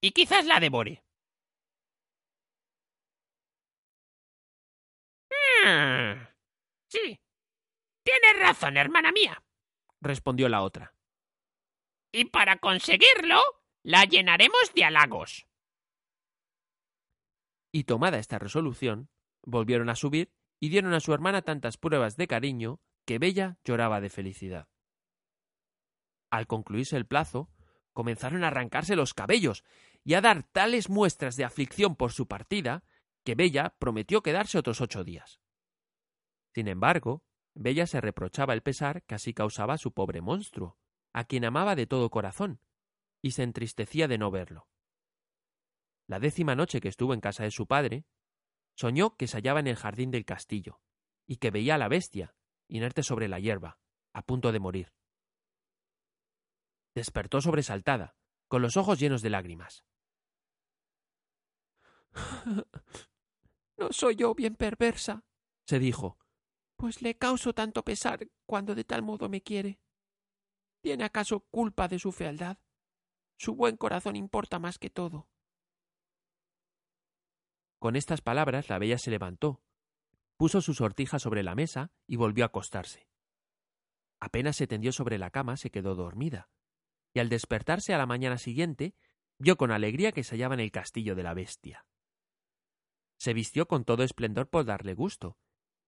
y 0.00 0.12
quizás 0.12 0.46
la 0.46 0.60
devore. 0.60 1.04
Hmm. 5.62 6.26
Sí, 6.88 7.20
Tienes 8.10 8.40
razón, 8.40 8.76
hermana 8.76 9.12
mía, 9.12 9.42
respondió 10.00 10.48
la 10.48 10.62
otra. 10.62 10.94
Y 12.12 12.24
para 12.24 12.58
conseguirlo, 12.58 13.40
la 13.84 14.04
llenaremos 14.04 14.72
de 14.74 14.84
halagos. 14.84 15.46
Y 17.72 17.84
tomada 17.84 18.18
esta 18.18 18.38
resolución, 18.38 19.10
volvieron 19.42 19.90
a 19.90 19.94
subir 19.94 20.32
y 20.60 20.68
dieron 20.68 20.92
a 20.92 21.00
su 21.00 21.12
hermana 21.14 21.42
tantas 21.42 21.78
pruebas 21.78 22.16
de 22.16 22.28
cariño 22.28 22.80
que 23.06 23.18
Bella 23.18 23.58
lloraba 23.64 24.00
de 24.00 24.10
felicidad. 24.10 24.68
Al 26.30 26.46
concluirse 26.46 26.96
el 26.96 27.06
plazo, 27.06 27.50
comenzaron 27.92 28.44
a 28.44 28.48
arrancarse 28.48 28.94
los 28.94 29.14
cabellos 29.14 29.64
y 30.04 30.14
a 30.14 30.20
dar 30.20 30.44
tales 30.44 30.88
muestras 30.88 31.36
de 31.36 31.44
aflicción 31.44 31.96
por 31.96 32.12
su 32.12 32.28
partida 32.28 32.84
que 33.24 33.34
Bella 33.34 33.74
prometió 33.78 34.22
quedarse 34.22 34.58
otros 34.58 34.80
ocho 34.80 35.02
días. 35.02 35.40
Sin 36.54 36.68
embargo, 36.68 37.24
Bella 37.54 37.86
se 37.86 38.00
reprochaba 38.00 38.54
el 38.54 38.62
pesar 38.62 39.02
que 39.04 39.14
así 39.14 39.34
causaba 39.34 39.78
su 39.78 39.92
pobre 39.92 40.20
monstruo, 40.20 40.78
a 41.12 41.24
quien 41.24 41.44
amaba 41.44 41.74
de 41.74 41.86
todo 41.86 42.10
corazón, 42.10 42.60
y 43.22 43.32
se 43.32 43.42
entristecía 43.42 44.08
de 44.08 44.18
no 44.18 44.30
verlo. 44.30 44.68
La 46.06 46.20
décima 46.20 46.54
noche 46.54 46.80
que 46.80 46.88
estuvo 46.88 47.14
en 47.14 47.20
casa 47.20 47.44
de 47.44 47.50
su 47.50 47.66
padre, 47.66 48.04
soñó 48.74 49.16
que 49.16 49.26
se 49.26 49.36
hallaba 49.36 49.60
en 49.60 49.66
el 49.66 49.76
jardín 49.76 50.10
del 50.10 50.24
castillo, 50.24 50.80
y 51.26 51.36
que 51.36 51.50
veía 51.50 51.74
a 51.74 51.78
la 51.78 51.88
bestia, 51.88 52.34
inerte 52.68 53.02
sobre 53.02 53.28
la 53.28 53.38
hierba, 53.38 53.78
a 54.12 54.22
punto 54.22 54.52
de 54.52 54.60
morir. 54.60 54.92
Despertó 56.94 57.40
sobresaltada, 57.40 58.16
con 58.48 58.62
los 58.62 58.76
ojos 58.76 58.98
llenos 58.98 59.22
de 59.22 59.30
lágrimas. 59.30 59.84
No 63.76 63.92
soy 63.92 64.16
yo 64.16 64.34
bien 64.34 64.56
perversa, 64.56 65.24
se 65.66 65.78
dijo, 65.78 66.18
pues 66.76 67.00
le 67.00 67.16
causo 67.16 67.52
tanto 67.52 67.84
pesar 67.84 68.28
cuando 68.44 68.74
de 68.74 68.84
tal 68.84 69.02
modo 69.02 69.28
me 69.28 69.40
quiere. 69.40 69.80
¿Tiene 70.82 71.04
acaso 71.04 71.40
culpa 71.50 71.86
de 71.88 71.98
su 71.98 72.10
fealdad? 72.10 72.58
Su 73.38 73.54
buen 73.54 73.76
corazón 73.76 74.16
importa 74.16 74.58
más 74.58 74.78
que 74.78 74.90
todo. 74.90 75.28
Con 77.80 77.96
estas 77.96 78.20
palabras 78.20 78.68
la 78.68 78.78
bella 78.78 78.98
se 78.98 79.10
levantó, 79.10 79.62
puso 80.36 80.60
su 80.60 80.74
sortija 80.74 81.18
sobre 81.18 81.42
la 81.42 81.54
mesa 81.54 81.90
y 82.06 82.16
volvió 82.16 82.44
a 82.44 82.48
acostarse. 82.48 83.08
Apenas 84.20 84.56
se 84.56 84.66
tendió 84.66 84.92
sobre 84.92 85.16
la 85.16 85.30
cama 85.30 85.56
se 85.56 85.70
quedó 85.70 85.94
dormida, 85.94 86.50
y 87.14 87.20
al 87.20 87.30
despertarse 87.30 87.94
a 87.94 87.98
la 87.98 88.04
mañana 88.04 88.36
siguiente 88.36 88.94
vio 89.38 89.56
con 89.56 89.72
alegría 89.72 90.12
que 90.12 90.24
se 90.24 90.34
hallaba 90.34 90.54
en 90.54 90.60
el 90.60 90.70
castillo 90.70 91.14
de 91.14 91.22
la 91.22 91.32
bestia. 91.32 91.86
Se 93.18 93.32
vistió 93.32 93.66
con 93.66 93.86
todo 93.86 94.02
esplendor 94.02 94.50
por 94.50 94.66
darle 94.66 94.92
gusto, 94.92 95.38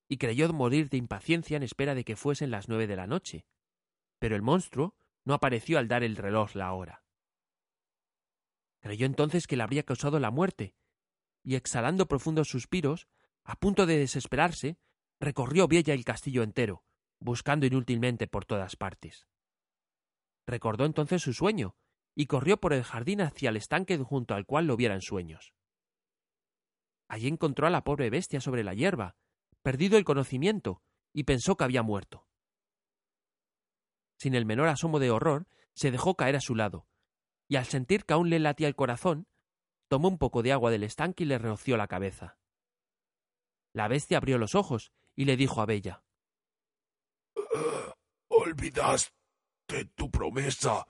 y 0.09 0.17
creyó 0.17 0.51
morir 0.51 0.89
de 0.89 0.97
impaciencia 0.97 1.59
en 1.59 1.63
espera 1.63 1.95
de 1.95 2.05
que 2.05 2.17
fuesen 2.17 2.51
las 2.51 2.71
nueve 2.71 2.87
de 2.87 2.97
la 2.97 3.07
noche. 3.07 3.45
Pero 4.19 4.35
el 4.35 4.41
monstruo 4.41 4.97
no 5.27 5.35
apareció 5.35 5.79
al 5.79 5.89
dar 5.89 6.03
el 6.03 6.17
reloj 6.17 6.55
la 6.55 6.73
hora. 6.73 7.05
Creyó 8.81 9.05
entonces 9.05 9.47
que 9.47 9.57
le 9.57 9.63
habría 9.63 9.83
causado 9.83 10.19
la 10.19 10.31
muerte, 10.31 10.75
y 11.43 11.57
exhalando 11.57 12.07
profundos 12.07 12.49
suspiros, 12.49 13.09
a 13.45 13.57
punto 13.57 13.87
de 13.87 13.99
desesperarse, 13.99 14.79
recorrió 15.21 15.69
Bella 15.69 15.95
el 15.95 16.05
castillo 16.05 16.43
entero, 16.43 16.85
buscando 17.21 17.67
inútilmente 17.67 18.27
por 18.27 18.45
todas 18.45 18.77
partes. 18.77 19.27
Recordó 20.47 20.85
entonces 20.85 21.23
su 21.23 21.33
sueño, 21.33 21.77
y 22.15 22.27
corrió 22.27 22.59
por 22.59 22.73
el 22.73 22.85
jardín 22.85 23.21
hacia 23.23 23.51
el 23.51 23.57
estanque 23.57 23.97
junto 23.99 24.35
al 24.35 24.45
cual 24.45 24.67
lo 24.67 24.77
viera 24.77 24.95
en 24.95 25.01
sueños. 25.01 25.55
Allí 27.09 27.29
encontró 27.29 27.67
a 27.67 27.71
la 27.71 27.85
pobre 27.85 28.11
bestia 28.11 28.41
sobre 28.41 28.65
la 28.65 28.75
hierba, 28.75 29.17
perdido 29.63 29.97
el 29.99 30.05
conocimiento, 30.05 30.83
y 31.13 31.25
pensó 31.25 31.57
que 31.57 31.65
había 31.65 31.83
muerto. 31.83 32.27
Sin 34.19 34.35
el 34.35 34.47
menor 34.47 34.69
asomo 34.69 34.99
de 34.99 35.11
horror, 35.11 35.47
se 35.75 35.91
dejó 35.91 36.17
caer 36.17 36.37
a 36.37 36.41
su 36.41 36.55
lado, 36.55 36.87
y 37.49 37.57
al 37.57 37.67
sentir 37.67 38.05
que 38.05 38.15
aún 38.15 38.31
le 38.31 38.39
latía 38.39 38.69
el 38.69 38.75
corazón, 38.75 39.27
tomó 39.93 40.09
un 40.09 40.17
poco 40.17 40.43
de 40.43 40.53
agua 40.55 40.71
del 40.71 40.85
estanque 40.85 41.25
y 41.25 41.27
le 41.27 41.37
roció 41.37 41.77
la 41.77 41.87
cabeza. 41.87 42.39
La 43.75 43.89
bestia 43.89 44.17
abrió 44.17 44.39
los 44.39 44.55
ojos 44.55 44.91
y 45.15 45.27
le 45.27 45.37
dijo 45.37 45.61
a 45.61 45.67
Bella 45.67 46.03
Olvidaste 48.29 49.85
tu 49.95 50.11
promesa, 50.11 50.87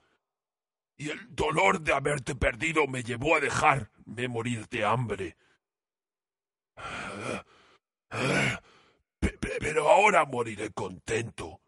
y 0.97 1.11
el 1.11 1.35
dolor 1.35 1.81
de 1.81 1.93
haberte 1.93 2.37
perdido 2.37 2.87
me 2.87 3.03
llevó 3.03 3.35
a 3.35 3.41
dejarme 3.41 4.29
morir 4.29 4.69
de 4.69 4.85
hambre. 4.85 5.37
Pero 9.19 9.89
ahora 9.89 10.25
moriré 10.27 10.71
contento, 10.71 11.61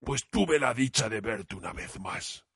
pues 0.00 0.26
tuve 0.30 0.58
la 0.58 0.72
dicha 0.72 1.10
de 1.10 1.20
verte 1.20 1.54
una 1.54 1.74
vez 1.74 2.00
más. 2.00 2.46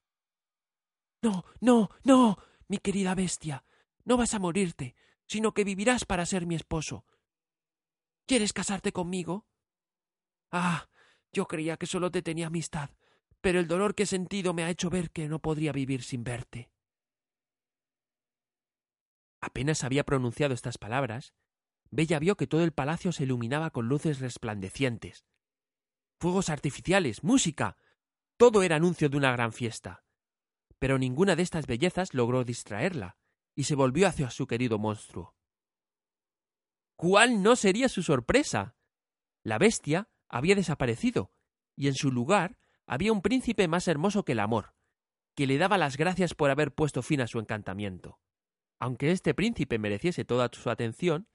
No, 1.21 1.45
no, 1.61 1.91
no, 2.03 2.39
mi 2.69 2.79
querida 2.79 3.15
bestia, 3.15 3.63
no 4.05 4.17
vas 4.17 4.35
a 4.35 4.39
morirte, 4.39 4.95
sino 5.27 5.55
que 5.55 5.65
vivirás 5.65 6.05
para 6.05 6.27
ser 6.27 6.47
mi 6.47 6.55
esposo. 6.55 7.05
¿Quieres 8.27 8.53
casarte 8.53 8.93
conmigo? 8.93 9.47
Ah, 10.51 10.89
yo 11.33 11.47
creía 11.47 11.77
que 11.77 11.87
solo 11.87 12.11
te 12.11 12.23
tenía 12.23 12.49
amistad, 12.49 12.91
pero 13.41 13.59
el 13.59 13.69
dolor 13.69 13.95
que 13.95 14.05
he 14.05 14.07
sentido 14.07 14.55
me 14.55 14.65
ha 14.65 14.71
hecho 14.71 14.91
ver 14.91 15.11
que 15.11 15.29
no 15.29 15.41
podría 15.41 15.73
vivir 15.73 16.03
sin 16.03 16.25
verte. 16.25 16.71
Apenas 19.41 19.83
había 19.83 20.05
pronunciado 20.05 20.55
estas 20.55 20.79
palabras 20.79 21.35
Bella 21.93 22.19
vio 22.19 22.39
que 22.39 22.47
todo 22.47 22.65
el 22.65 22.73
palacio 22.73 23.13
se 23.13 23.25
iluminaba 23.25 23.71
con 23.71 23.87
luces 23.87 24.19
resplandecientes. 24.19 25.27
Fuegos 26.19 26.49
artificiales, 26.49 27.23
música. 27.23 27.77
Todo 28.39 28.63
era 28.63 28.77
anuncio 28.77 29.11
de 29.11 29.19
una 29.19 29.31
gran 29.31 29.53
fiesta. 29.53 30.03
Pero 30.79 30.99
ninguna 30.99 31.37
de 31.37 31.43
estas 31.43 31.67
bellezas 31.67 32.15
logró 32.15 32.45
distraerla, 32.45 33.19
y 33.55 33.65
se 33.65 33.75
volvió 33.75 34.09
hacia 34.09 34.31
su 34.31 34.47
querido 34.47 34.79
monstruo. 34.79 35.35
¿Cuál 36.97 37.43
no 37.43 37.57
sería 37.57 37.89
su 37.89 38.03
sorpresa? 38.03 38.77
La 39.43 39.59
bestia 39.59 40.09
había 40.29 40.55
desaparecido, 40.55 41.33
y 41.77 41.89
en 41.89 41.95
su 41.95 42.11
lugar 42.11 42.59
había 42.87 43.13
un 43.13 43.23
príncipe 43.23 43.69
más 43.69 43.89
hermoso 43.89 44.25
que 44.25 44.33
el 44.33 44.41
amor, 44.41 44.75
que 45.35 45.47
le 45.47 45.59
daba 45.59 45.79
las 45.79 45.97
gracias 45.97 46.35
por 46.35 46.51
haber 46.51 46.75
puesto 46.75 47.03
fin 47.03 47.21
a 47.21 47.27
su 47.27 47.39
encantamiento. 47.39 48.21
Aunque 48.79 49.11
este 49.11 49.35
príncipe 49.35 49.79
mereciese 49.79 50.25
toda 50.25 50.49
su 50.53 50.71
atención, 50.71 51.29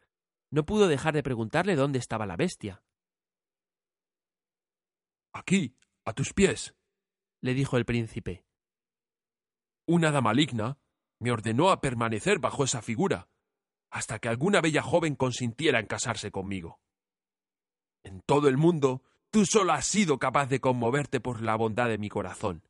no 0.49 0.65
pudo 0.65 0.87
dejar 0.87 1.13
de 1.13 1.23
preguntarle 1.23 1.75
dónde 1.75 1.99
estaba 1.99 2.25
la 2.25 2.35
bestia. 2.35 2.83
Aquí, 5.33 5.77
a 6.05 6.13
tus 6.13 6.33
pies, 6.33 6.75
le 7.41 7.53
dijo 7.53 7.77
el 7.77 7.85
príncipe. 7.85 8.45
Una 9.85 10.09
hada 10.09 10.21
maligna 10.21 10.79
me 11.19 11.31
ordenó 11.31 11.69
a 11.69 11.81
permanecer 11.81 12.39
bajo 12.39 12.63
esa 12.63 12.81
figura, 12.81 13.27
hasta 13.89 14.19
que 14.19 14.29
alguna 14.29 14.61
bella 14.61 14.81
joven 14.81 15.15
consintiera 15.15 15.79
en 15.79 15.87
casarse 15.87 16.31
conmigo. 16.31 16.79
En 18.03 18.21
todo 18.21 18.47
el 18.47 18.57
mundo, 18.57 19.03
tú 19.29 19.45
solo 19.45 19.73
has 19.73 19.85
sido 19.85 20.19
capaz 20.19 20.47
de 20.47 20.59
conmoverte 20.59 21.19
por 21.19 21.41
la 21.41 21.55
bondad 21.55 21.87
de 21.87 21.97
mi 21.97 22.09
corazón. 22.09 22.63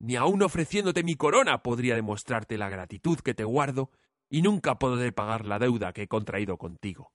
Ni 0.00 0.16
aun 0.16 0.42
ofreciéndote 0.42 1.02
mi 1.02 1.16
corona 1.16 1.62
podría 1.62 1.94
demostrarte 1.94 2.58
la 2.58 2.68
gratitud 2.68 3.18
que 3.18 3.34
te 3.34 3.44
guardo 3.44 3.90
y 4.28 4.42
nunca 4.42 4.78
podré 4.78 5.12
pagar 5.12 5.46
la 5.46 5.58
deuda 5.58 5.92
que 5.92 6.02
he 6.02 6.08
contraído 6.08 6.56
contigo. 6.58 7.12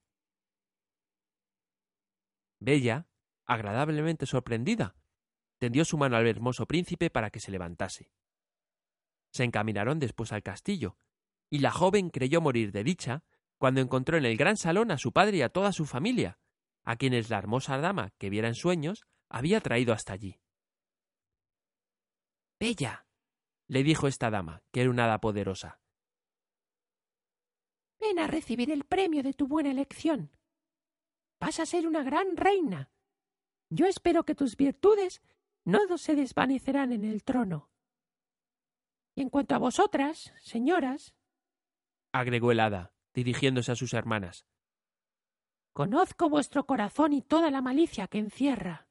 Bella, 2.60 3.06
agradablemente 3.46 4.26
sorprendida, 4.26 4.96
tendió 5.58 5.84
su 5.84 5.96
mano 5.96 6.16
al 6.16 6.26
hermoso 6.26 6.66
príncipe 6.66 7.10
para 7.10 7.30
que 7.30 7.40
se 7.40 7.50
levantase. 7.50 8.10
Se 9.34 9.42
encaminaron 9.42 9.98
después 9.98 10.32
al 10.32 10.44
castillo, 10.44 10.96
y 11.50 11.58
la 11.58 11.72
joven 11.72 12.10
creyó 12.10 12.40
morir 12.40 12.70
de 12.70 12.84
dicha 12.84 13.24
cuando 13.58 13.80
encontró 13.80 14.16
en 14.16 14.24
el 14.24 14.36
gran 14.36 14.56
salón 14.56 14.92
a 14.92 14.98
su 14.98 15.12
padre 15.12 15.38
y 15.38 15.42
a 15.42 15.48
toda 15.48 15.72
su 15.72 15.86
familia, 15.86 16.38
a 16.84 16.94
quienes 16.94 17.30
la 17.30 17.38
hermosa 17.38 17.78
dama 17.78 18.12
que 18.18 18.30
viera 18.30 18.46
en 18.46 18.54
sueños 18.54 19.04
había 19.28 19.60
traído 19.60 19.92
hasta 19.92 20.12
allí. 20.12 20.38
Bella, 22.60 23.06
le 23.66 23.82
dijo 23.82 24.06
esta 24.06 24.30
dama, 24.30 24.62
que 24.70 24.82
era 24.82 24.90
una 24.90 25.06
hada 25.06 25.20
poderosa. 25.20 25.80
Ven 27.98 28.20
a 28.20 28.28
recibir 28.28 28.70
el 28.70 28.84
premio 28.84 29.24
de 29.24 29.32
tu 29.32 29.48
buena 29.48 29.72
elección. 29.72 30.30
Vas 31.40 31.58
a 31.58 31.66
ser 31.66 31.88
una 31.88 32.04
gran 32.04 32.36
reina. 32.36 32.92
Yo 33.68 33.86
espero 33.86 34.24
que 34.24 34.36
tus 34.36 34.56
virtudes 34.56 35.22
no 35.64 35.98
se 35.98 36.14
desvanecerán 36.14 36.92
en 36.92 37.04
el 37.04 37.24
trono. 37.24 37.73
Y 39.14 39.22
en 39.22 39.30
cuanto 39.30 39.54
a 39.54 39.58
vosotras, 39.58 40.32
señoras, 40.42 41.14
agregó 42.12 42.52
el 42.52 42.60
hada, 42.60 42.94
dirigiéndose 43.12 43.72
a 43.72 43.76
sus 43.76 43.94
hermanas, 43.94 44.46
conozco 45.72 46.28
vuestro 46.28 46.66
corazón 46.66 47.12
y 47.12 47.22
toda 47.22 47.50
la 47.50 47.60
malicia 47.60 48.08
que 48.08 48.18
encierra. 48.18 48.88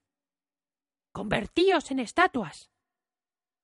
Convertíos 1.11 1.91
en 1.91 1.99
estatuas, 1.99 2.71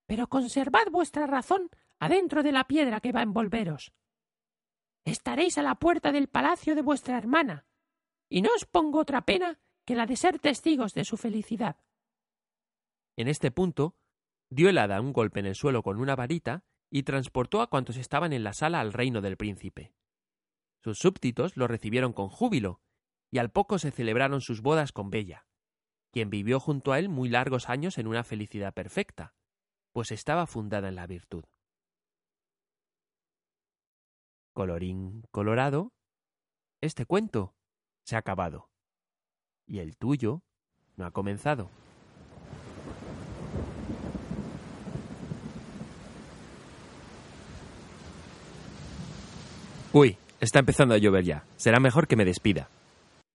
pero 0.05 0.27
conservad 0.27 0.87
vuestra 0.91 1.27
razón 1.27 1.69
adentro 1.99 2.43
de 2.43 2.51
la 2.51 2.65
piedra 2.65 2.99
que 2.99 3.11
va 3.11 3.19
a 3.19 3.23
envolveros. 3.23 3.93
Estaréis 5.05 5.57
a 5.57 5.63
la 5.63 5.75
puerta 5.75 6.11
del 6.11 6.27
palacio 6.27 6.75
de 6.75 6.81
vuestra 6.81 7.17
hermana, 7.17 7.65
y 8.29 8.41
no 8.41 8.49
os 8.55 8.65
pongo 8.65 8.99
otra 8.99 9.25
pena 9.25 9.59
que 9.85 9.95
la 9.95 10.05
de 10.05 10.15
ser 10.15 10.39
testigos 10.39 10.93
de 10.93 11.03
su 11.03 11.17
felicidad. 11.17 11.77
En 13.17 13.27
este 13.27 13.51
punto, 13.51 13.95
dio 14.49 14.69
el 14.69 14.77
hada 14.77 15.01
un 15.01 15.13
golpe 15.13 15.39
en 15.39 15.45
el 15.45 15.55
suelo 15.55 15.83
con 15.83 15.99
una 15.99 16.15
varita 16.15 16.63
y 16.89 17.03
transportó 17.03 17.61
a 17.61 17.69
cuantos 17.69 17.97
estaban 17.97 18.33
en 18.33 18.43
la 18.43 18.53
sala 18.53 18.79
al 18.79 18.93
reino 18.93 19.21
del 19.21 19.37
príncipe. 19.37 19.93
Sus 20.83 20.97
súbditos 20.97 21.57
lo 21.57 21.67
recibieron 21.67 22.13
con 22.13 22.29
júbilo, 22.29 22.81
y 23.31 23.37
al 23.37 23.51
poco 23.51 23.77
se 23.77 23.91
celebraron 23.91 24.41
sus 24.41 24.61
bodas 24.61 24.91
con 24.91 25.09
Bella, 25.09 25.45
quien 26.11 26.29
vivió 26.29 26.59
junto 26.59 26.91
a 26.91 26.99
él 26.99 27.09
muy 27.09 27.29
largos 27.29 27.69
años 27.69 27.97
en 27.97 28.07
una 28.07 28.23
felicidad 28.23 28.73
perfecta, 28.73 29.35
pues 29.91 30.11
estaba 30.11 30.47
fundada 30.47 30.87
en 30.87 30.95
la 30.95 31.05
virtud. 31.05 31.43
Colorín 34.53 35.23
colorado, 35.31 35.93
este 36.81 37.05
cuento 37.05 37.55
se 38.03 38.15
ha 38.15 38.19
acabado, 38.19 38.71
y 39.67 39.79
el 39.79 39.95
tuyo 39.97 40.41
no 40.95 41.05
ha 41.05 41.11
comenzado. 41.11 41.69
Uy, 49.91 50.17
está 50.39 50.59
empezando 50.59 50.93
a 50.93 50.99
llover 50.99 51.23
ya. 51.23 51.43
Será 51.57 51.79
mejor 51.79 52.07
que 52.07 52.15
me 52.15 52.25
despida. 52.25 52.69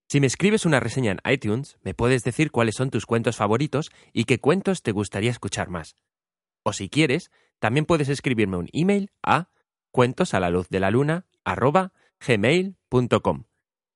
Si 0.08 0.20
me 0.20 0.28
escribes 0.28 0.64
una 0.64 0.78
reseña 0.78 1.10
en 1.10 1.20
iTunes, 1.32 1.78
me 1.82 1.94
puedes 1.94 2.22
decir 2.22 2.52
cuáles 2.52 2.76
son 2.76 2.90
tus 2.90 3.06
cuentos 3.06 3.36
favoritos 3.36 3.90
y 4.12 4.24
qué 4.24 4.38
cuentos 4.38 4.82
te 4.82 4.92
gustaría 4.92 5.32
escuchar 5.32 5.68
más. 5.68 5.96
O 6.62 6.72
si 6.72 6.88
quieres, 6.88 7.32
también 7.58 7.86
puedes 7.86 8.08
escribirme 8.08 8.56
un 8.56 8.68
email 8.72 9.10
a 9.22 9.48
cuentos. 9.90 10.32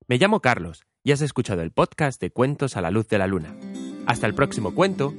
Me 0.08 0.18
llamo 0.18 0.40
Carlos 0.40 0.84
y 1.04 1.12
has 1.12 1.20
escuchado 1.20 1.62
el 1.62 1.70
podcast 1.70 2.20
de 2.20 2.30
Cuentos 2.30 2.76
a 2.76 2.80
la 2.80 2.90
luz 2.90 3.06
de 3.08 3.18
la 3.18 3.28
luna. 3.28 3.54
Hasta 4.06 4.26
el 4.26 4.34
próximo 4.34 4.74
cuento 4.74 5.14